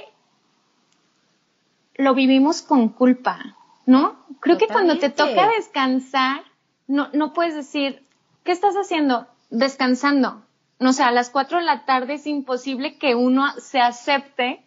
[1.95, 4.25] lo vivimos con culpa, ¿no?
[4.41, 6.43] Creo que cuando te toca descansar,
[6.87, 8.03] no, no puedes decir,
[8.43, 9.27] ¿qué estás haciendo?
[9.49, 10.43] Descansando
[10.79, 14.63] no sé, a las cuatro de la tarde es imposible que uno se acepte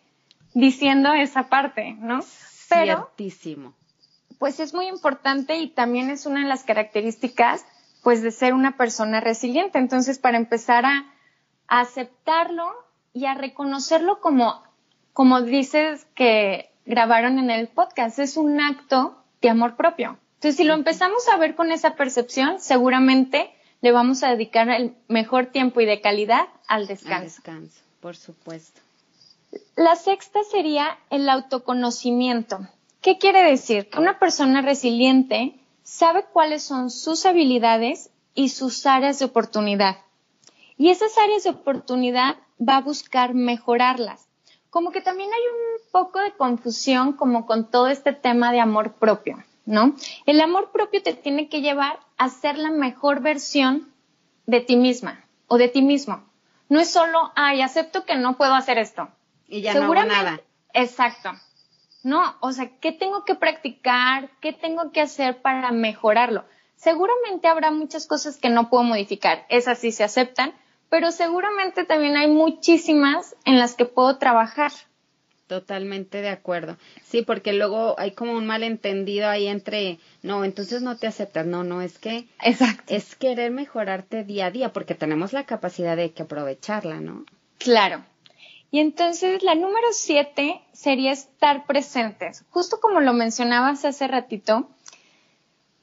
[0.54, 2.20] diciendo esa parte, ¿no?
[2.68, 3.74] Pero, Ciertísimo.
[4.38, 7.64] Pues es muy importante y también es una de las características,
[8.02, 9.78] pues, de ser una persona resiliente.
[9.78, 11.06] Entonces, para empezar a,
[11.68, 12.70] aceptarlo
[13.14, 14.62] y a reconocerlo como,
[15.14, 20.18] como dices que grabaron en el podcast, es un acto de amor propio.
[20.34, 24.94] Entonces, si lo empezamos a ver con esa percepción, seguramente le vamos a dedicar el
[25.08, 27.16] mejor tiempo y de calidad al descanso.
[27.16, 28.80] Al descanso, por supuesto.
[29.76, 32.60] La sexta sería el autoconocimiento.
[33.02, 33.90] ¿Qué quiere decir?
[33.90, 39.98] Que una persona resiliente sabe cuáles son sus habilidades y sus áreas de oportunidad.
[40.78, 44.28] Y esas áreas de oportunidad va a buscar mejorarlas.
[44.70, 48.94] Como que también hay un poco de confusión como con todo este tema de amor
[48.94, 49.44] propio.
[49.66, 49.94] ¿no?
[50.26, 53.92] El amor propio te tiene que llevar a ser la mejor versión
[54.46, 56.22] de ti misma o de ti mismo.
[56.68, 59.08] No es solo, ay, acepto que no puedo hacer esto.
[59.48, 60.40] Y ya no hago nada.
[60.72, 61.32] Exacto.
[62.04, 64.30] No, o sea, ¿qué tengo que practicar?
[64.40, 66.44] ¿Qué tengo que hacer para mejorarlo?
[66.76, 70.54] Seguramente habrá muchas cosas que no puedo modificar, esas sí se aceptan,
[70.88, 74.70] pero seguramente también hay muchísimas en las que puedo trabajar.
[75.52, 76.78] Totalmente de acuerdo.
[77.04, 81.44] Sí, porque luego hay como un malentendido ahí entre, no, entonces no te aceptas.
[81.44, 82.84] No, no, es que Exacto.
[82.86, 87.26] es querer mejorarte día a día, porque tenemos la capacidad de que aprovecharla, ¿no?
[87.58, 88.02] Claro.
[88.70, 92.46] Y entonces la número siete sería estar presentes.
[92.48, 94.70] Justo como lo mencionabas hace ratito,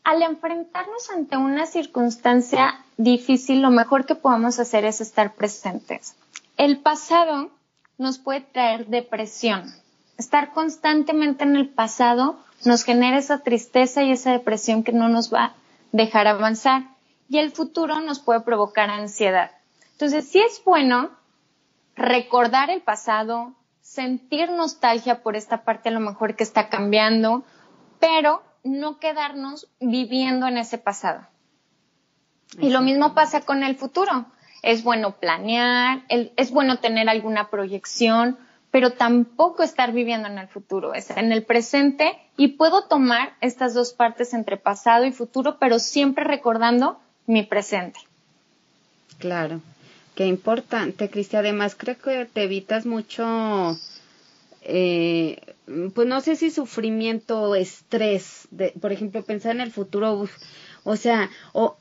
[0.03, 6.15] al enfrentarnos ante una circunstancia difícil, lo mejor que podemos hacer es estar presentes.
[6.57, 7.51] El pasado
[7.99, 9.71] nos puede traer depresión.
[10.17, 15.31] Estar constantemente en el pasado nos genera esa tristeza y esa depresión que no nos
[15.31, 15.53] va a
[15.91, 16.83] dejar avanzar
[17.29, 19.51] y el futuro nos puede provocar ansiedad.
[19.91, 21.11] Entonces, sí es bueno
[21.95, 27.43] recordar el pasado, sentir nostalgia por esta parte a lo mejor que está cambiando,
[27.99, 31.27] pero no quedarnos viviendo en ese pasado.
[32.59, 34.25] Y lo mismo pasa con el futuro
[34.61, 38.37] es bueno planear, es bueno tener alguna proyección,
[38.71, 43.73] pero tampoco estar viviendo en el futuro, es en el presente y puedo tomar estas
[43.73, 47.99] dos partes entre pasado y futuro, pero siempre recordando mi presente.
[49.17, 49.61] Claro,
[50.15, 51.35] qué importante, Cristi.
[51.35, 53.77] Además, creo que te evitas mucho,
[54.61, 55.41] eh,
[55.93, 60.27] pues no sé si sufrimiento o estrés, de, por ejemplo, pensar en el futuro,
[60.83, 61.77] o sea, o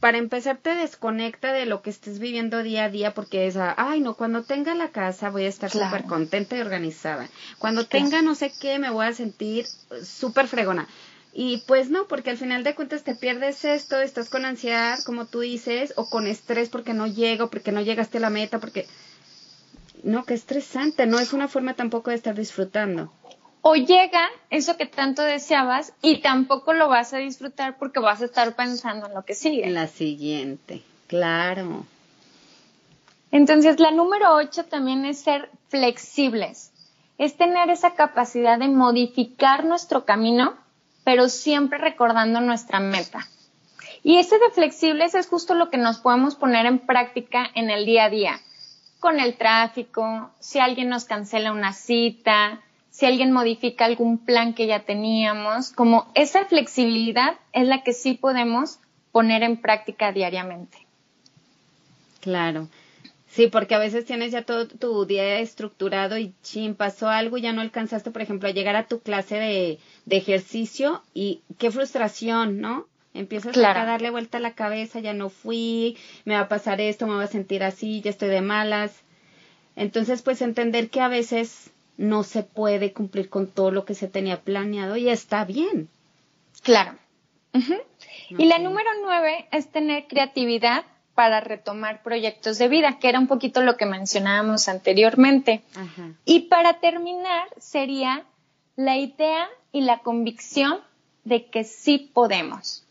[0.00, 4.00] para empezar te desconecta de lo que estés viviendo día a día porque es, ay,
[4.00, 7.28] no, cuando tenga la casa voy a estar súper contenta y organizada.
[7.58, 9.66] Cuando tenga no sé qué me voy a sentir
[10.02, 10.88] súper fregona.
[11.32, 15.26] Y pues no, porque al final de cuentas te pierdes esto, estás con ansiedad, como
[15.26, 18.86] tú dices, o con estrés porque no llego, porque no llegaste a la meta, porque...
[20.02, 23.12] No, qué estresante, no es una forma tampoco de estar disfrutando
[23.62, 28.24] o llega eso que tanto deseabas y tampoco lo vas a disfrutar porque vas a
[28.24, 29.66] estar pensando en lo que sigue.
[29.66, 31.84] En la siguiente, claro.
[33.32, 36.72] Entonces, la número ocho también es ser flexibles.
[37.18, 40.54] Es tener esa capacidad de modificar nuestro camino,
[41.04, 43.28] pero siempre recordando nuestra meta.
[44.02, 47.84] Y ese de flexibles es justo lo que nos podemos poner en práctica en el
[47.84, 48.40] día a día.
[48.98, 54.66] Con el tráfico, si alguien nos cancela una cita, si alguien modifica algún plan que
[54.66, 58.78] ya teníamos, como esa flexibilidad es la que sí podemos
[59.12, 60.78] poner en práctica diariamente.
[62.20, 62.68] Claro.
[63.28, 67.42] Sí, porque a veces tienes ya todo tu día estructurado y chin, pasó algo y
[67.42, 71.70] ya no alcanzaste, por ejemplo, a llegar a tu clase de, de ejercicio y qué
[71.70, 72.86] frustración, ¿no?
[73.14, 77.06] Empiezas a darle vuelta a la cabeza, ya no fui, me va a pasar esto,
[77.06, 78.92] me voy a sentir así, ya estoy de malas.
[79.76, 81.70] Entonces, pues entender que a veces
[82.00, 85.90] no se puede cumplir con todo lo que se tenía planeado y está bien.
[86.62, 86.94] Claro.
[88.30, 90.84] Y la número nueve es tener creatividad
[91.14, 95.62] para retomar proyectos de vida, que era un poquito lo que mencionábamos anteriormente.
[96.24, 98.24] Y para terminar sería
[98.76, 100.80] la idea y la convicción
[101.24, 102.82] de que sí podemos.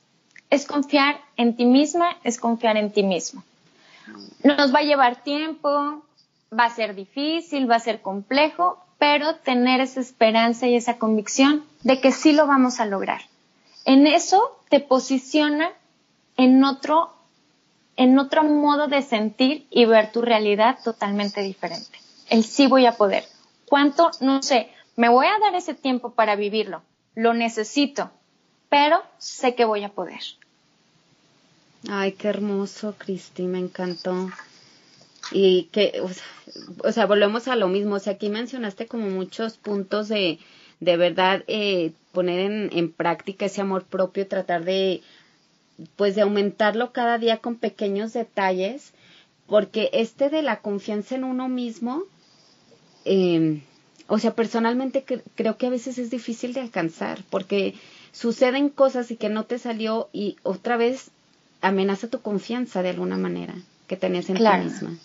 [0.51, 3.43] Es confiar en ti misma, es confiar en ti mismo.
[4.43, 6.03] Nos va a llevar tiempo,
[6.53, 11.63] va a ser difícil, va a ser complejo, pero tener esa esperanza y esa convicción
[11.81, 13.21] de que sí lo vamos a lograr.
[13.85, 15.71] En eso te posiciona
[16.37, 17.11] en otro,
[17.95, 21.97] en otro modo de sentir y ver tu realidad totalmente diferente.
[22.29, 23.23] El sí voy a poder.
[23.65, 24.11] ¿Cuánto?
[24.19, 24.69] No sé.
[24.95, 26.81] Me voy a dar ese tiempo para vivirlo.
[27.15, 28.11] Lo necesito,
[28.67, 30.19] pero sé que voy a poder.
[31.89, 34.29] Ay, qué hermoso, Cristi, me encantó.
[35.31, 36.01] Y que,
[36.83, 37.95] o sea, volvemos a lo mismo.
[37.95, 40.39] O sea, aquí mencionaste como muchos puntos de,
[40.79, 45.01] de verdad, eh, poner en, en práctica ese amor propio, tratar de,
[45.95, 48.93] pues, de aumentarlo cada día con pequeños detalles,
[49.47, 52.03] porque este de la confianza en uno mismo,
[53.05, 53.61] eh,
[54.07, 55.03] o sea, personalmente
[55.35, 57.75] creo que a veces es difícil de alcanzar, porque
[58.11, 61.11] suceden cosas y que no te salió y otra vez
[61.61, 63.55] amenaza tu confianza de alguna manera
[63.87, 64.97] que tenías en ti misma.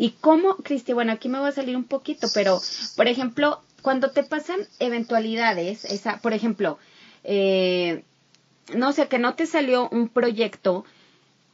[0.00, 0.92] ¿Y cómo, Cristi?
[0.92, 2.60] Bueno, aquí me voy a salir un poquito, pero,
[2.96, 6.78] por ejemplo, cuando te pasan eventualidades, esa, por ejemplo,
[7.24, 8.04] eh,
[8.76, 10.84] no sé, que no te salió un proyecto,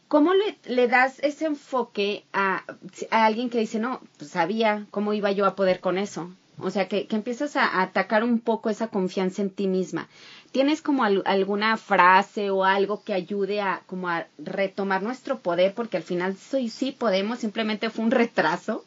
[0.09, 0.32] ¿cómo
[0.66, 2.64] le, das ese enfoque a,
[3.11, 6.30] a, alguien que dice, no, pues sabía cómo iba yo a poder con eso?
[6.59, 10.07] O sea, que, que empiezas a, atacar un poco esa confianza en ti misma.
[10.55, 15.75] ¿Tienes como alguna frase o algo que ayude a como a retomar nuestro poder?
[15.75, 18.85] Porque al final sí, sí podemos, simplemente fue un retraso.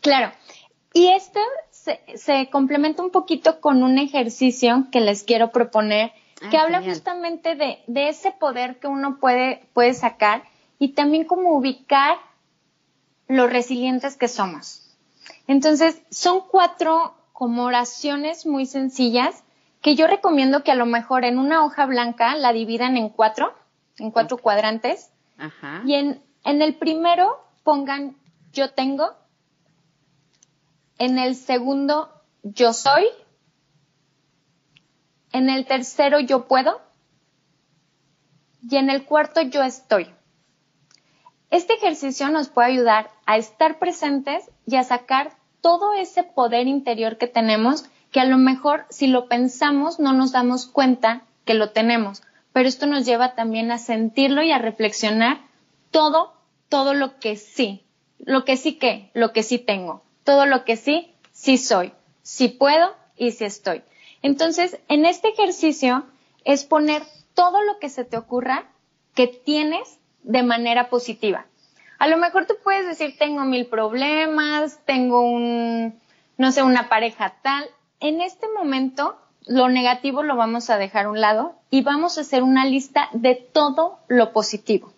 [0.00, 0.32] Claro.
[0.92, 1.38] Y esto
[1.70, 6.10] se, se complementa un poquito con un ejercicio que les quiero proponer,
[6.42, 10.42] ah, que habla justamente de, de ese poder que uno puede, puede sacar
[10.80, 12.18] y también como ubicar
[13.28, 14.90] lo resilientes que somos.
[15.46, 19.44] Entonces, son cuatro como oraciones muy sencillas
[19.86, 23.54] que yo recomiendo que a lo mejor en una hoja blanca la dividan en cuatro,
[23.98, 25.12] en cuatro cuadrantes.
[25.38, 25.82] Ajá.
[25.86, 28.16] Y en, en el primero pongan
[28.52, 29.14] yo tengo.
[30.98, 32.10] En el segundo,
[32.42, 33.06] yo soy.
[35.30, 36.80] En el tercero, yo puedo.
[38.68, 40.12] Y en el cuarto, yo estoy.
[41.50, 47.18] Este ejercicio nos puede ayudar a estar presentes y a sacar todo ese poder interior
[47.18, 51.70] que tenemos que a lo mejor si lo pensamos no nos damos cuenta que lo
[51.70, 55.40] tenemos, pero esto nos lleva también a sentirlo y a reflexionar
[55.90, 56.34] todo,
[56.68, 57.84] todo lo que sí,
[58.18, 61.92] lo que sí que, lo que sí tengo, todo lo que sí, sí soy,
[62.22, 63.82] sí puedo y sí estoy.
[64.22, 66.04] Entonces, en este ejercicio
[66.44, 67.02] es poner
[67.34, 68.64] todo lo que se te ocurra
[69.14, 71.46] que tienes de manera positiva.
[71.98, 75.98] A lo mejor tú puedes decir, tengo mil problemas, tengo un,
[76.36, 77.68] no sé, una pareja tal.
[78.00, 79.16] En este momento,
[79.46, 83.08] lo negativo lo vamos a dejar a un lado y vamos a hacer una lista
[83.12, 84.92] de todo lo positivo.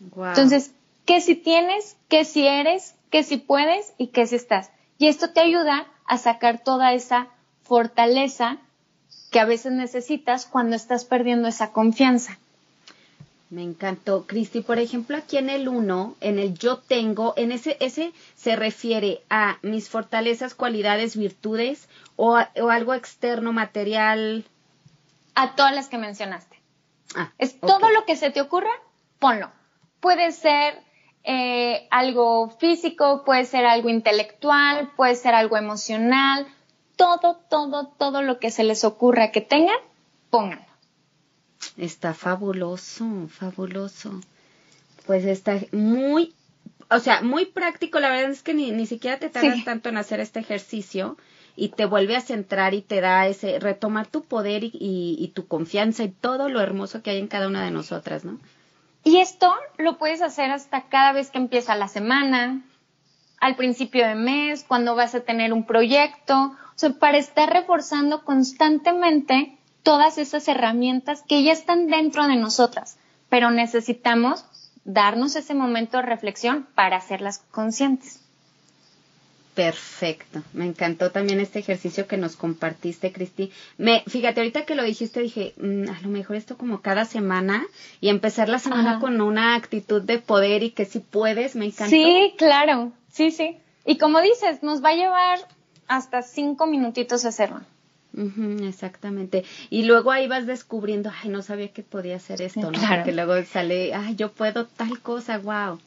[0.00, 0.72] Entonces,
[1.04, 4.70] ¿qué si tienes, qué si eres, qué si puedes y qué si estás?
[4.98, 7.28] Y esto te ayuda a sacar toda esa
[7.62, 8.58] fortaleza
[9.30, 12.38] que a veces necesitas cuando estás perdiendo esa confianza.
[13.50, 14.26] Me encantó.
[14.26, 18.56] Cristi, por ejemplo, aquí en el 1, en el yo tengo, en ese, ese se
[18.56, 24.44] refiere a mis fortalezas, cualidades, virtudes o, algo externo, material.
[25.34, 26.60] A todas las que mencionaste.
[27.14, 28.70] Ah, es todo lo que se te ocurra,
[29.18, 29.50] ponlo.
[30.00, 30.82] Puede ser
[31.24, 36.46] eh, algo físico, puede ser algo intelectual, puede ser algo emocional.
[36.96, 39.78] Todo, todo, todo lo que se les ocurra que tengan,
[40.28, 40.67] pongan.
[41.76, 44.20] Está fabuloso, fabuloso.
[45.06, 46.34] Pues está muy,
[46.90, 48.00] o sea, muy práctico.
[48.00, 51.16] La verdad es que ni, ni siquiera te tardas tanto en hacer este ejercicio
[51.56, 55.48] y te vuelve a centrar y te da ese, retomar tu poder y, y, tu
[55.48, 58.38] confianza y todo lo hermoso que hay en cada una de nosotras, ¿no?
[59.02, 62.62] Y esto lo puedes hacer hasta cada vez que empieza la semana,
[63.40, 68.24] al principio de mes, cuando vas a tener un proyecto, o sea, para estar reforzando
[68.24, 69.57] constantemente
[69.88, 72.98] todas esas herramientas que ya están dentro de nosotras,
[73.30, 74.44] pero necesitamos
[74.84, 78.20] darnos ese momento de reflexión para hacerlas conscientes.
[79.54, 83.50] Perfecto, me encantó también este ejercicio que nos compartiste, Cristi.
[83.78, 87.66] Me, fíjate, ahorita que lo dijiste dije, mm, a lo mejor esto como cada semana
[88.02, 91.96] y empezar la semana con una actitud de poder y que si puedes, me encantó.
[91.96, 93.56] Sí, claro, sí, sí.
[93.86, 95.38] Y como dices, nos va a llevar
[95.86, 97.62] hasta cinco minutitos hacerlo.
[98.14, 99.44] Exactamente.
[99.70, 102.78] Y luego ahí vas descubriendo, ay, no sabía que podía hacer esto, ¿no?
[102.88, 105.78] Porque luego sale, ay, yo puedo tal cosa, wow.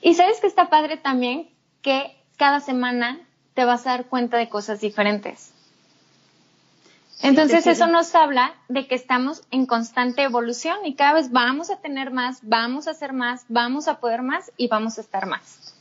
[0.00, 1.48] Y sabes que está padre también
[1.82, 3.20] que cada semana
[3.54, 5.50] te vas a dar cuenta de cosas diferentes.
[7.22, 11.76] Entonces eso nos habla de que estamos en constante evolución y cada vez vamos a
[11.76, 15.74] tener más, vamos a hacer más, vamos a poder más y vamos a estar más.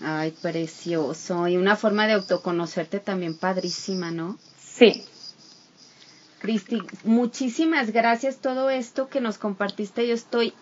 [0.00, 1.48] Ay, precioso.
[1.48, 4.38] Y una forma de autoconocerte también padrísima, ¿no?
[4.58, 5.04] Sí.
[6.38, 10.06] Cristi, muchísimas gracias todo esto que nos compartiste.
[10.06, 10.54] Yo estoy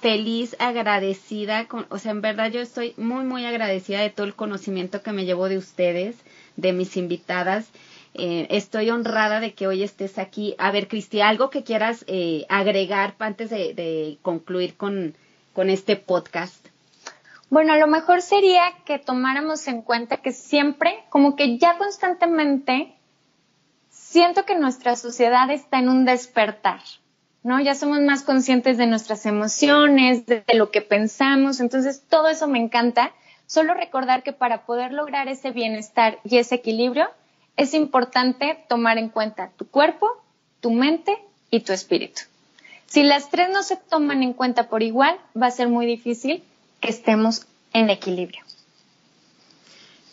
[0.00, 4.34] feliz, agradecida, con, o sea, en verdad yo estoy muy, muy agradecida de todo el
[4.34, 6.16] conocimiento que me llevo de ustedes,
[6.56, 7.68] de mis invitadas.
[8.14, 10.54] Eh, estoy honrada de que hoy estés aquí.
[10.58, 15.14] A ver, Cristi, algo que quieras eh, agregar antes de, concluir con,
[15.52, 16.66] con este podcast.
[17.50, 22.95] Bueno, lo mejor sería que tomáramos en cuenta que siempre, como que ya constantemente,
[24.16, 26.80] siento que nuestra sociedad está en un despertar.
[27.42, 27.60] ¿no?
[27.60, 32.58] Ya somos más conscientes de nuestras emociones, de, lo que pensamos, entonces todo eso me
[32.58, 33.12] encanta.
[33.46, 37.10] Solo recordar que para poder lograr ese bienestar y ese equilibrio,
[37.58, 40.08] es importante tomar en cuenta tu cuerpo,
[40.60, 41.18] tu mente
[41.50, 42.22] y tu espíritu.
[42.86, 46.42] Si las tres no se toman en cuenta por igual, va a ser muy difícil
[46.80, 48.45] que estemos en equilibrio.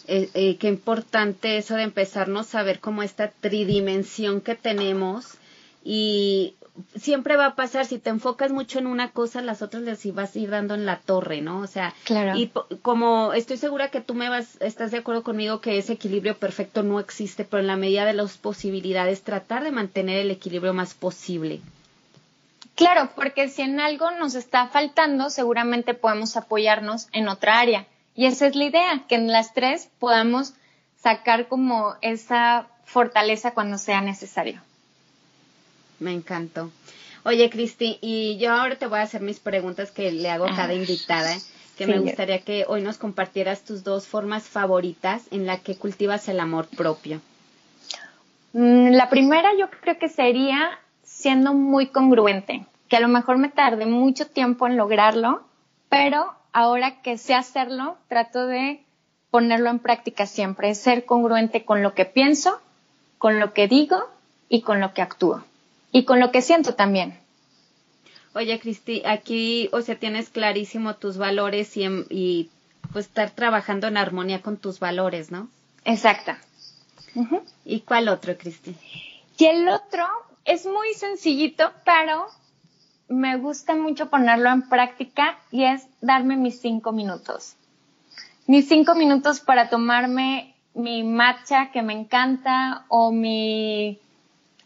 [0.08, 5.38] Eh, eh, qué importante eso de empezarnos a ver como esta tridimensión que tenemos
[5.84, 6.56] y
[6.95, 10.36] siempre va a pasar, si te enfocas mucho en una cosa, las otras les vas
[10.36, 11.60] a ir dando en la torre, ¿no?
[11.60, 11.93] O sea,
[12.36, 12.51] y
[12.82, 16.84] como estoy segura que tú me vas, estás de acuerdo conmigo que ese equilibrio perfecto
[16.84, 20.93] no existe, pero en la medida de las posibilidades, tratar de mantener el equilibrio más
[20.93, 21.62] posible.
[22.76, 27.86] Claro, porque si en algo nos está faltando, seguramente podemos apoyarnos en otra área.
[28.16, 30.53] Y esa es la idea, que en las tres podamos
[31.01, 34.61] sacar como esa fortaleza cuando sea necesario
[36.03, 36.72] me encantó.
[37.24, 40.55] Oye, Cristi, y yo ahora te voy a hacer mis preguntas que le hago a
[40.55, 41.34] cada ah, invitada,
[41.78, 46.28] que me gustaría que hoy nos compartieras tus dos formas favoritas en la que cultivas
[46.28, 47.22] el amor propio.
[48.51, 53.49] Mm, la primera yo creo que sería siendo muy congruente, que a lo mejor me
[53.49, 55.43] tarde mucho tiempo en lograrlo,
[55.88, 58.84] pero ahora que sé hacerlo, trato de
[59.32, 62.62] ponerlo en práctica siempre, ser congruente con lo que pienso,
[63.18, 63.97] con lo que digo
[64.47, 65.43] y con lo que actúo
[65.91, 67.20] y con lo que siento también.
[68.36, 72.49] Oye, Cristi, aquí, o sea, tienes clarísimo tus valores y, y
[72.91, 75.49] pues estar trabajando en armonía con tus valores, ¿no?
[75.86, 76.39] Exacta.
[77.66, 78.76] ¿Y cuál otro, Cristi?
[79.38, 80.06] Y el otro
[80.45, 82.28] es muy sencillito, pero
[83.08, 87.56] me gusta mucho ponerlo en práctica y es darme mis cinco minutos.
[88.47, 93.99] Mis cinco minutos para tomarme mi matcha que me encanta o mi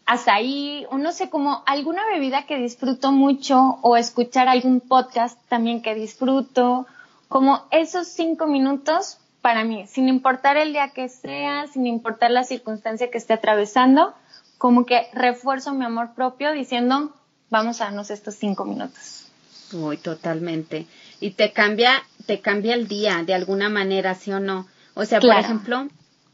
[0.06, 5.82] azaí, o no sé, como alguna bebida que disfruto mucho o escuchar algún podcast también
[5.82, 6.86] que disfruto,
[7.28, 12.44] como esos cinco minutos para mí, sin importar el día que sea, sin importar la
[12.44, 14.14] circunstancia que esté atravesando,
[14.56, 17.12] como que refuerzo mi amor propio diciendo,
[17.50, 19.26] vamos a darnos estos cinco minutos.
[19.72, 20.86] Uy, totalmente.
[21.20, 24.66] Y te cambia, te cambia el día de alguna manera, ¿sí o no?
[24.94, 25.88] O sea, por ejemplo,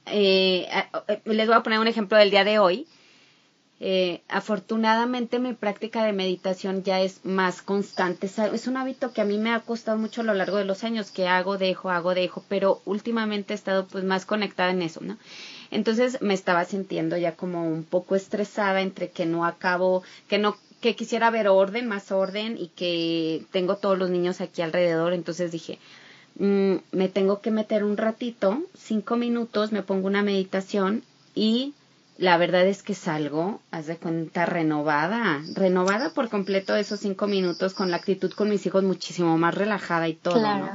[0.07, 0.69] eh,
[1.09, 2.87] eh, les voy a poner un ejemplo del día de hoy.
[3.81, 8.31] Eh, afortunadamente mi práctica de meditación ya es más constante.
[8.53, 10.85] Es un hábito que a mí me ha costado mucho a lo largo de los
[10.85, 15.01] años, que hago, dejo, hago, dejo, pero últimamente he estado pues más conectada en eso,
[15.03, 15.19] ¿no?
[15.71, 20.57] Entonces me estaba sintiendo ya como un poco estresada entre que no acabo, que no
[20.85, 25.51] que quisiera ver orden, más orden y que tengo todos los niños aquí alrededor, entonces
[25.51, 25.79] dije,
[26.39, 31.03] mm, me tengo que meter un ratito, cinco minutos, me pongo una meditación
[31.35, 31.73] y
[32.19, 37.73] la verdad es que salgo, haz de cuenta, renovada, renovada por completo esos cinco minutos
[37.73, 40.69] con la actitud con mis hijos muchísimo más relajada y todo, claro.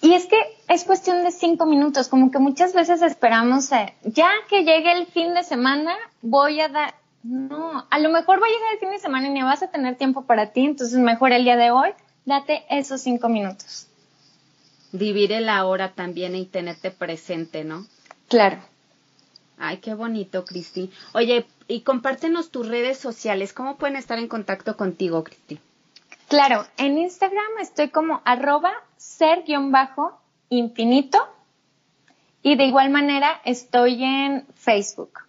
[0.00, 4.30] Y es que es cuestión de cinco minutos, como que muchas veces esperamos, eh, ya
[4.48, 8.50] que llegue el fin de semana, voy a dar, no, a lo mejor va a
[8.50, 11.32] llegar el fin de semana y ni vas a tener tiempo para ti, entonces mejor
[11.32, 11.90] el día de hoy,
[12.24, 13.86] date esos cinco minutos.
[14.92, 17.86] vivir el ahora también y tenerte presente, ¿no?
[18.28, 18.58] Claro.
[19.58, 20.90] Ay, qué bonito, Cristi.
[21.12, 23.52] Oye, y compártenos tus redes sociales.
[23.52, 25.58] ¿Cómo pueden estar en contacto contigo, Cristi?
[26.28, 31.18] Claro, en Instagram estoy como arroba ser-infinito
[32.42, 35.27] y de igual manera estoy en Facebook.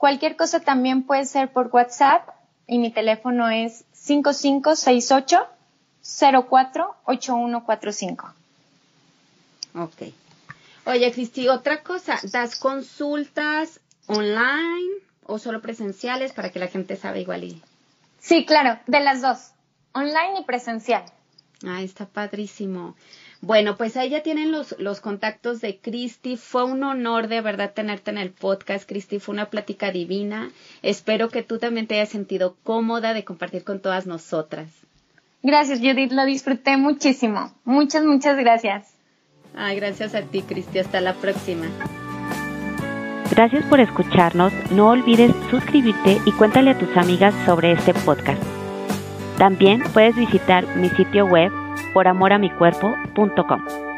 [0.00, 2.26] Cualquier cosa también puede ser por WhatsApp
[2.66, 5.46] y mi teléfono es 5568
[6.02, 8.32] 048145.
[9.74, 10.02] Ok.
[10.86, 14.88] Oye, Cristi, otra cosa, ¿das consultas online
[15.24, 17.60] o solo presenciales para que la gente sabe igual y...
[18.20, 19.50] Sí, claro, de las dos,
[19.92, 21.04] online y presencial.
[21.66, 22.96] Ah, está padrísimo.
[23.42, 26.36] Bueno, pues ahí ya tienen los, los contactos de Cristi.
[26.36, 29.18] Fue un honor de verdad tenerte en el podcast, Cristi.
[29.18, 30.50] Fue una plática divina.
[30.82, 34.68] Espero que tú también te hayas sentido cómoda de compartir con todas nosotras.
[35.42, 36.12] Gracias, Judith.
[36.12, 37.50] Lo disfruté muchísimo.
[37.64, 38.92] Muchas, muchas gracias.
[39.56, 40.78] Ay, gracias a ti, Cristi.
[40.78, 41.66] Hasta la próxima.
[43.30, 44.52] Gracias por escucharnos.
[44.70, 48.42] No olvides suscribirte y cuéntale a tus amigas sobre este podcast.
[49.38, 51.50] También puedes visitar mi sitio web
[51.92, 53.89] poramoramicuerpo.com.